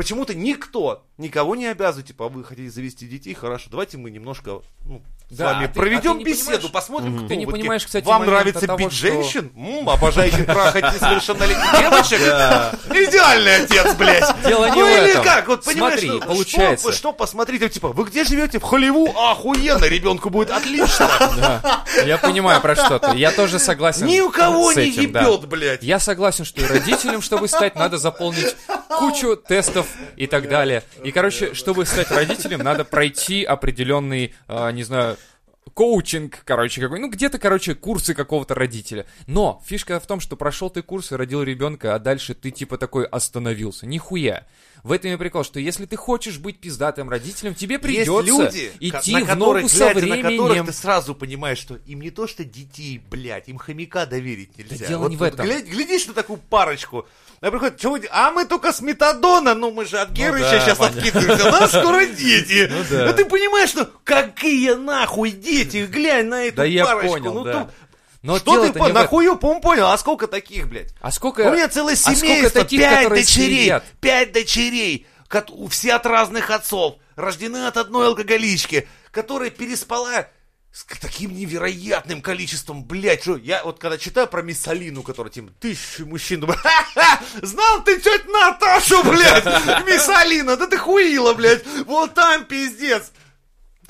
[0.00, 4.62] Почему-то никто никого не обязывает, типа, «А вы хотите завести детей, хорошо, давайте мы немножко
[4.86, 7.84] ну, с Да, вами а ты- проведем а ты беседу, посмотрим, кто Ты не понимаешь,
[7.84, 9.52] кстати, Вам нравится того, бить что- женщин?
[9.54, 12.18] М, обожающих трахать несовершеннолетних девочек?
[13.08, 14.24] Идеальный отец, блядь.
[14.46, 15.22] Дело не ну в или этом.
[15.24, 16.92] как, вот понимаешь, ну, получается.
[16.92, 18.58] Что, посмотрите, типа, вы где живете?
[18.58, 19.12] В Холливу?
[19.14, 21.60] Охуенно, ребенку будет отлично.
[22.06, 23.18] Я понимаю про что ты.
[23.18, 25.82] Я тоже согласен Ни у кого с не ебет, блядь.
[25.82, 28.56] Я согласен, что и родителям, чтобы стать, надо заполнить
[28.88, 30.82] кучу тестов и так далее.
[31.04, 35.16] И, короче, чтобы стать родителем, надо пройти определенный, а, не знаю,
[35.74, 39.06] коучинг, короче, какой, ну где-то, короче, курсы какого-то родителя.
[39.26, 43.04] Но фишка в том, что прошел ты курсы, родил ребенка, а дальше ты типа такой
[43.04, 43.86] остановился.
[43.86, 44.46] Нихуя.
[44.82, 48.72] В этом и прикол, что если ты хочешь быть пиздатым родителем, тебе придется Есть люди,
[48.80, 50.66] идти на в которых, ногу со глядя на которых временем.
[50.66, 54.86] ты сразу понимаешь, что им не то что детей, блядь, им хомяка доверить нельзя.
[54.86, 55.44] дело вот, не в этом.
[55.44, 57.06] глядь- глядишь на такую парочку,
[57.40, 60.60] а приходит, «Чё вы а мы только с метадона, ну мы же от Герыча да,
[60.60, 61.00] сейчас понятно.
[61.02, 62.68] откидываемся, у нас скоро дети.
[62.70, 63.10] Ну да.
[63.10, 67.08] А ты понимаешь, что какие нахуй дети, глянь на эту Да я парочку.
[67.12, 67.70] понял, ну, да.
[68.22, 69.02] Но что ты дело-то по, не в этом.
[69.02, 70.92] нахую, по понял, а сколько таких, блядь?
[71.00, 71.40] А сколько...
[71.48, 73.84] У меня целое а семейство, таких, пять дочерей, следят?
[74.00, 75.06] пять дочерей,
[75.70, 80.26] все от разных отцов, рождены от одной алкоголички, которая переспала
[80.72, 86.02] с таким невероятным количеством, блядь, что я вот когда читаю про Миссалину, которая типа тысячи
[86.02, 89.44] мужчин, думаю, ха-ха, знал ты тетя Наташу, блядь,
[89.86, 93.10] Миссалина, да ты хуила, блядь, вот там пиздец.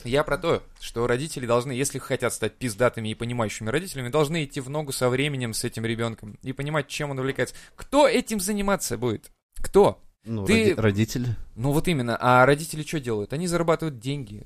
[0.05, 4.61] Я про то, что родители должны, если хотят стать пиздатыми и понимающими родителями, должны идти
[4.61, 7.55] в ногу со временем с этим ребенком и понимать, чем он увлекается.
[7.76, 9.30] Кто этим заниматься будет?
[9.57, 10.03] Кто?
[10.24, 11.36] Ну, Ты- роди- родители.
[11.57, 12.16] Ну вот именно.
[12.20, 13.32] А родители что делают?
[13.32, 14.44] Они зарабатывают деньги.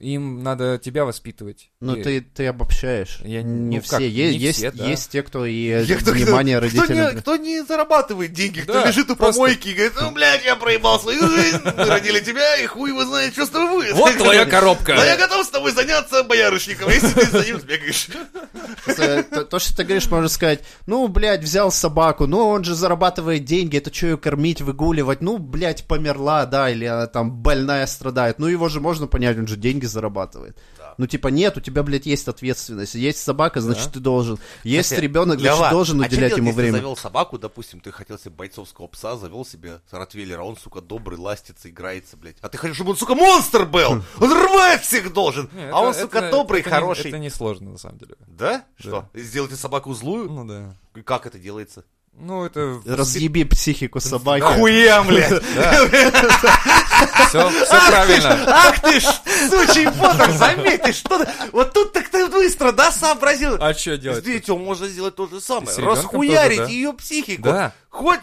[0.00, 1.70] Им надо тебя воспитывать.
[1.80, 3.18] Ну, И- ты, ты обобщаешь.
[3.24, 3.90] Я- не ну все.
[3.90, 4.86] как, Е- не есть, все, да.
[4.86, 5.54] есть те, кто и
[5.86, 7.14] Я кто- внимание кто, кто, родителям...
[7.16, 10.44] не, кто не зарабатывает деньги, кто Да, лежит у просто- помойки и говорит, ну, блядь,
[10.44, 13.94] я проебал свою жизнь, мы родили тебя, и хуй его знает, что с тобой будет.
[13.94, 14.94] Вот твоя коробка.
[14.94, 18.08] Но я готов с тобой заняться боярышником, если ты за ним сбегаешь.
[19.50, 23.76] То, что ты говоришь, можно сказать, ну, блядь, взял собаку, ну, он же зарабатывает деньги,
[23.78, 28.46] это что ее кормить, выгуливать, ну, блядь, померла, да, или она там больная страдает, ну,
[28.46, 30.56] его же можно понять, он же деньги зарабатывает.
[30.96, 35.00] Ну, типа, нет, у тебя, блядь, есть ответственность, есть собака, значит, ты должен, есть Кстати,
[35.00, 36.72] ребенок, значит, Лева, должен а уделять делать, ему если время.
[36.74, 40.80] ты завел собаку, допустим, ты хотел себе бойцовского пса, завел себе ротвейлера, а он, сука,
[40.80, 42.36] добрый, ластится, играется, блядь.
[42.40, 44.02] А ты хочешь, чтобы он, сука, монстр был!
[44.20, 45.48] Он рвать всех должен!
[45.52, 47.08] Не, а он, это- сука, это- добрый, это не- хороший.
[47.08, 48.16] это несложно, на самом деле.
[48.26, 48.64] Да?
[48.76, 49.08] Что?
[49.14, 50.30] Сделайте собаку злую?
[50.30, 50.74] Ну да.
[50.96, 51.84] И Как это делается?
[52.20, 52.80] Ну, это...
[52.84, 54.42] Разъеби психику собаки.
[54.42, 55.40] Хуя, блядь!
[57.28, 57.50] Все,
[57.88, 58.44] правильно.
[58.48, 59.04] Ах ты ж,
[59.48, 61.24] сучий Поттер, заметь, ты что.
[61.52, 63.56] Вот тут так ты быстро, да, сообразил?
[63.60, 64.24] А что делать?
[64.24, 65.76] Детем можно сделать то же самое.
[65.78, 67.42] Расхуярить ее психику.
[67.42, 67.72] Да.
[67.90, 68.20] Хоть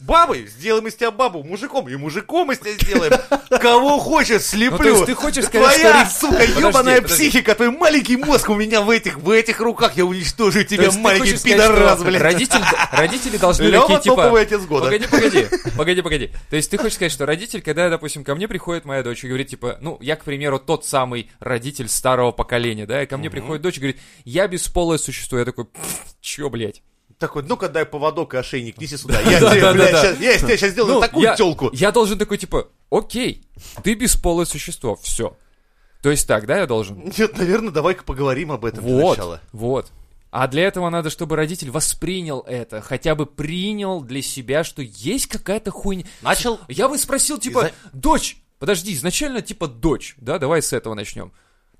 [0.00, 3.12] бабой, сделаем из тебя бабу, мужиком, и мужиком из тебя сделаем.
[3.60, 4.78] Кого хочешь, слеплю.
[4.78, 8.54] Ну, то есть ты хочешь сказать, Твоя, что- сука, ебаная психика, твой маленький мозг у
[8.56, 9.96] меня в этих, в этих руках.
[9.96, 12.20] Я уничтожу То тебя, маленький пидорас, блядь.
[12.20, 12.60] Родитель,
[12.90, 14.16] родители должны Лёва такие, типа...
[14.16, 14.86] топовый отец года.
[14.86, 16.30] Погоди, погоди, погоди, погоди.
[16.50, 19.28] То есть ты хочешь сказать, что родитель, когда, допустим, ко мне приходит моя дочь и
[19.28, 23.30] говорит, типа, ну, я, к примеру, тот самый родитель старого поколения, да, и ко мне
[23.30, 25.38] приходит дочь и говорит, я бесполое существо.
[25.38, 25.80] Я такой, «Пф,
[26.20, 26.82] чё, блядь?
[27.20, 29.20] Такой, ну-ка дай поводок и ошейник, неси сюда.
[29.20, 31.68] Я тебе, сейчас сделаю такую телку.
[31.74, 33.44] Я должен такой, типа, окей,
[33.84, 35.36] ты бесполое существо, все.
[36.02, 37.12] То есть так, да, я должен?
[37.18, 39.40] Нет, наверное, давай-ка поговорим об этом для Вот, начала.
[39.52, 39.92] вот.
[40.30, 45.26] А для этого надо, чтобы родитель воспринял это, хотя бы принял для себя, что есть
[45.26, 46.04] какая-то хуйня.
[46.22, 46.58] Начал?
[46.68, 51.32] Я бы спросил, типа, за- дочь, подожди, изначально, типа, дочь, да, давай с этого начнем.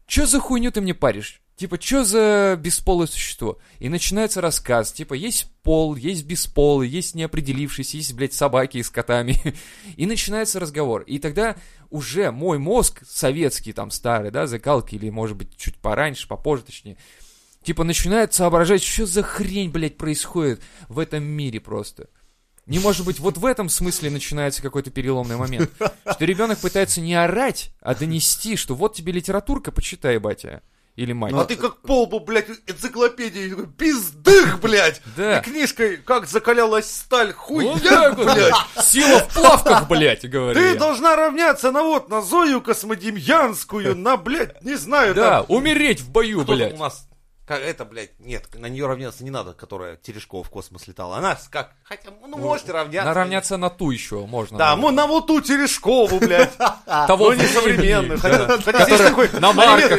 [0.06, 1.40] Чё за хуйню ты мне паришь?
[1.60, 3.58] Типа, чё за бесполое существо?
[3.80, 9.38] И начинается рассказ, типа, есть пол, есть бесполый, есть неопределившийся, есть, блядь, собаки с котами.
[9.98, 11.02] И начинается разговор.
[11.02, 11.56] И тогда
[11.90, 16.96] уже мой мозг, советский, там, старый, да, закалки, или, может быть, чуть пораньше, попозже, точнее,
[17.62, 22.08] типа, начинает соображать, что за хрень, блядь, происходит в этом мире просто.
[22.64, 25.70] Не может быть, вот в этом смысле начинается какой-то переломный момент.
[26.10, 30.62] Что ребенок пытается не орать, а донести, что вот тебе литературка, почитай, батя.
[30.96, 31.32] Или мать.
[31.34, 35.00] А ты как полбу, блядь, энциклопедии, пиздых, блядь!
[35.16, 35.38] Да.
[35.38, 38.54] И книжкой «Как закалялась сталь», Вот так вот, блядь!
[38.84, 40.74] Сила в плавках, блядь, говорю Ты я.
[40.74, 46.10] должна равняться на вот, на Зою Космодемьянскую, на, блядь, не знаю, Да, там, умереть в
[46.10, 46.74] бою, кто блядь.
[46.74, 47.08] у нас,
[47.50, 51.16] как это, блядь, нет, на нее равняться не надо, которая Терешкова в космос летала.
[51.16, 53.08] Она как, хотя, ну, можете равняться.
[53.08, 54.56] Наравняться на ту еще можно.
[54.56, 56.52] Да, ну на вот ту Терешкову, блядь.
[56.86, 58.20] Того Ну, не современную.
[59.40, 59.98] на марках,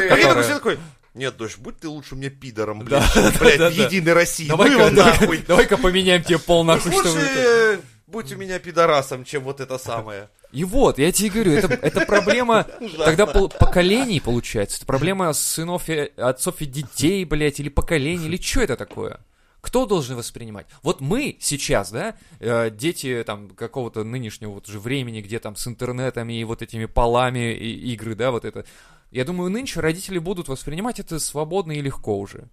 [0.54, 0.80] такой,
[1.14, 3.04] нет, дочь, будь ты лучше мне пидором, блядь,
[3.40, 3.74] блядь.
[3.74, 4.48] Единой России.
[4.48, 9.78] Ну Давай-ка, поменяем тебе пол нахуй, что Лучше будь у меня пидорасом, чем вот это
[9.78, 10.30] самое.
[10.52, 12.64] И вот, я тебе говорю, это, это проблема
[12.98, 14.78] тогда пол- поколений получается.
[14.78, 19.20] Это проблема сынов и отцов и детей, блядь, или поколений, или что это такое?
[19.62, 20.66] Кто должен воспринимать?
[20.82, 25.68] Вот мы сейчас, да, э, дети там какого-то нынешнего вот уже времени, где там с
[25.68, 28.66] интернетами и вот этими полами и игры, да, вот это.
[29.12, 32.50] Я думаю, нынче родители будут воспринимать это свободно и легко уже.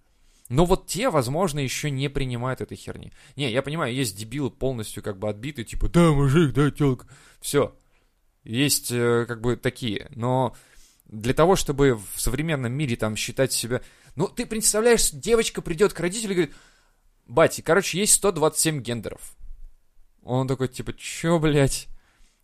[0.49, 3.11] Но вот те, возможно, еще не принимают этой херни.
[3.35, 7.07] Не, я понимаю, есть дебилы полностью как бы отбитые, типа, да, мужик, да, телка.
[7.39, 7.73] Все.
[8.49, 10.07] Есть э, как бы такие.
[10.15, 10.55] Но
[11.05, 13.81] для того, чтобы в современном мире там считать себя...
[14.15, 16.55] Ну, ты представляешь, девочка придет к родителю и говорит,
[17.27, 19.35] бати, короче, есть 127 гендеров.
[20.23, 21.89] Он такой, типа, чё, блядь?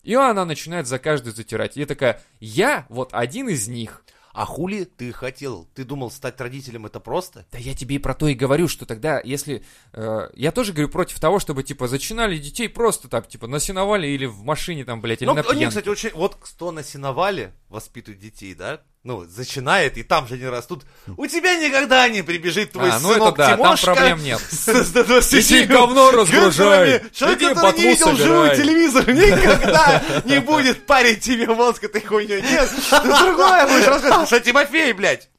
[0.04, 1.76] И она начинает за каждый затирать.
[1.76, 4.04] И такая, я вот один из них.
[4.36, 5.66] А хули ты хотел?
[5.76, 7.46] Ты думал, стать родителем это просто?
[7.54, 9.64] Да я тебе и про то и говорю, что тогда, если...
[9.94, 14.14] э, я тоже говорю против того, чтобы, типа, зачинали детей просто так, типа, на сеновале
[14.14, 15.68] или в машине там, блядь, или Ну, на они, пьянке.
[15.70, 16.12] кстати, очень...
[16.14, 18.82] Вот кто на сеновале воспитывает детей, да?
[19.06, 20.84] Ну, зачинает, и там же они растут.
[21.16, 24.42] У тебя никогда не прибежит твой А, ну это сынок да, там Тимошка проблем нет.
[24.50, 27.04] с- с 27 Иди говно разгружай.
[27.14, 32.42] Человек, Иди который не видел живой телевизор, никогда не будет парить тебе мозг этой хуйней.
[32.42, 34.28] Нет, ты другое будешь рассказывать.
[34.28, 35.30] Что, Тимофей, блядь,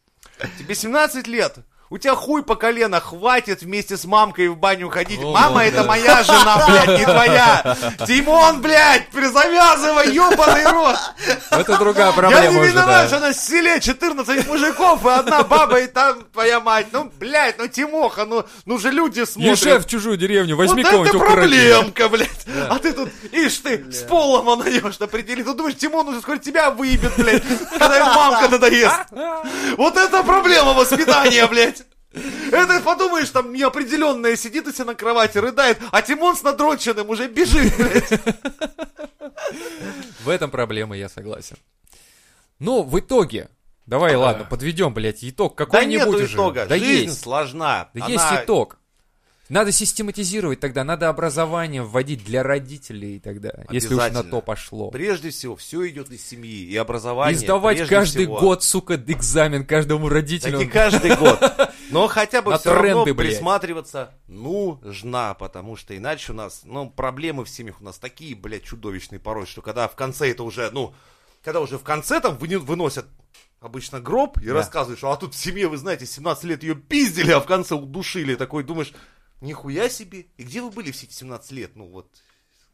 [0.60, 1.56] тебе 17 лет.
[1.88, 5.20] У тебя хуй по колено хватит вместе с мамкой в баню ходить.
[5.22, 5.64] О, Мама, да.
[5.64, 7.76] это моя жена, блядь, не твоя.
[8.06, 10.96] Тимон, блядь, завязывай, ебаный рот.
[11.50, 15.80] Это другая Я проблема не уже, виноват, что на селе 14 мужиков и одна баба,
[15.80, 16.88] и там твоя мать.
[16.90, 19.56] Ну, блядь, ну, Тимоха, ну, ну же люди смотрят.
[19.56, 22.46] Езжай в чужую деревню, возьми вот кого-нибудь это проблемка, блядь.
[22.68, 25.44] А ты тут, ишь ты, с полом она ешь определи.
[25.44, 27.44] Ты думаешь, Тимон уже скоро тебя выебет, блядь,
[27.78, 28.96] когда мамка надоест.
[29.76, 31.75] Вот это проблема воспитания, блядь.
[32.52, 37.28] Это подумаешь, там неопределенная сидит у себя на кровати, рыдает, а Тимон с надроченным уже
[37.28, 37.72] бежит.
[40.24, 41.56] В этом проблема, я согласен.
[42.58, 43.48] Ну, в итоге,
[43.86, 46.34] давай, ладно, подведем, блядь, итог Да какой-нибудь нету уже.
[46.34, 46.66] итога.
[46.66, 47.20] Да Жизнь есть.
[47.20, 47.90] сложна.
[47.94, 48.78] Да Она- есть итог.
[49.48, 54.90] Надо систематизировать тогда, надо образование вводить для родителей тогда, если уж на то пошло.
[54.90, 57.32] Прежде всего, все идет из семьи и образование.
[57.40, 58.40] И сдавать каждый всего.
[58.40, 60.58] год, сука, экзамен каждому Так родителю.
[60.58, 61.38] не каждый год.
[61.90, 63.34] Но хотя бы все равно тренды, блядь.
[63.34, 68.64] присматриваться нужно, потому что иначе у нас, ну, проблемы в семьях у нас такие, блядь,
[68.64, 70.94] чудовищные порой, что когда в конце это уже, ну,
[71.42, 73.06] когда уже в конце там выносят
[73.60, 74.54] обычно гроб и Да.
[74.54, 77.74] рассказывают, что а тут в семье, вы знаете, 17 лет ее пиздили, а в конце
[77.74, 78.34] удушили.
[78.34, 78.92] Такой думаешь,
[79.40, 80.26] нихуя себе.
[80.36, 81.76] И где вы были все эти 17 лет?
[81.76, 82.08] Ну вот,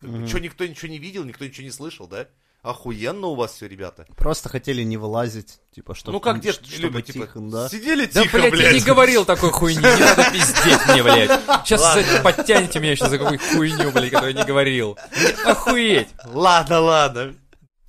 [0.00, 2.28] что никто ничего не видел, никто ничего не слышал, да?
[2.62, 4.06] Охуенно у вас все, ребята.
[4.16, 7.68] Просто хотели не вылазить, типа, чтобы, ну как дед чтобы любит, типа, тихо, да.
[7.68, 8.74] сидели Да, тихо, блядь, я блядь.
[8.74, 11.40] не говорил такой хуйни, не надо пиздеть мне, блядь.
[11.64, 14.96] Сейчас подтяните меня сейчас за какую хуйню, блядь, которую я не говорил.
[15.44, 16.08] Охуеть.
[16.24, 17.34] Ладно, ладно.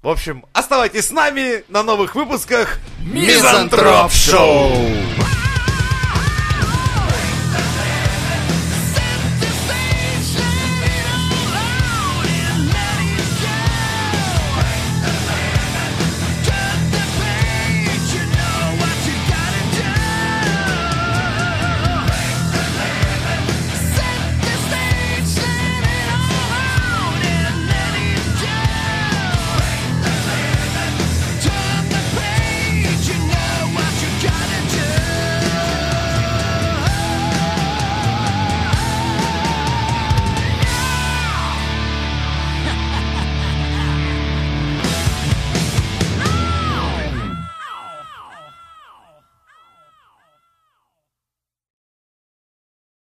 [0.01, 4.71] В общем, оставайтесь с нами на новых выпусках Мизантроп Шоу.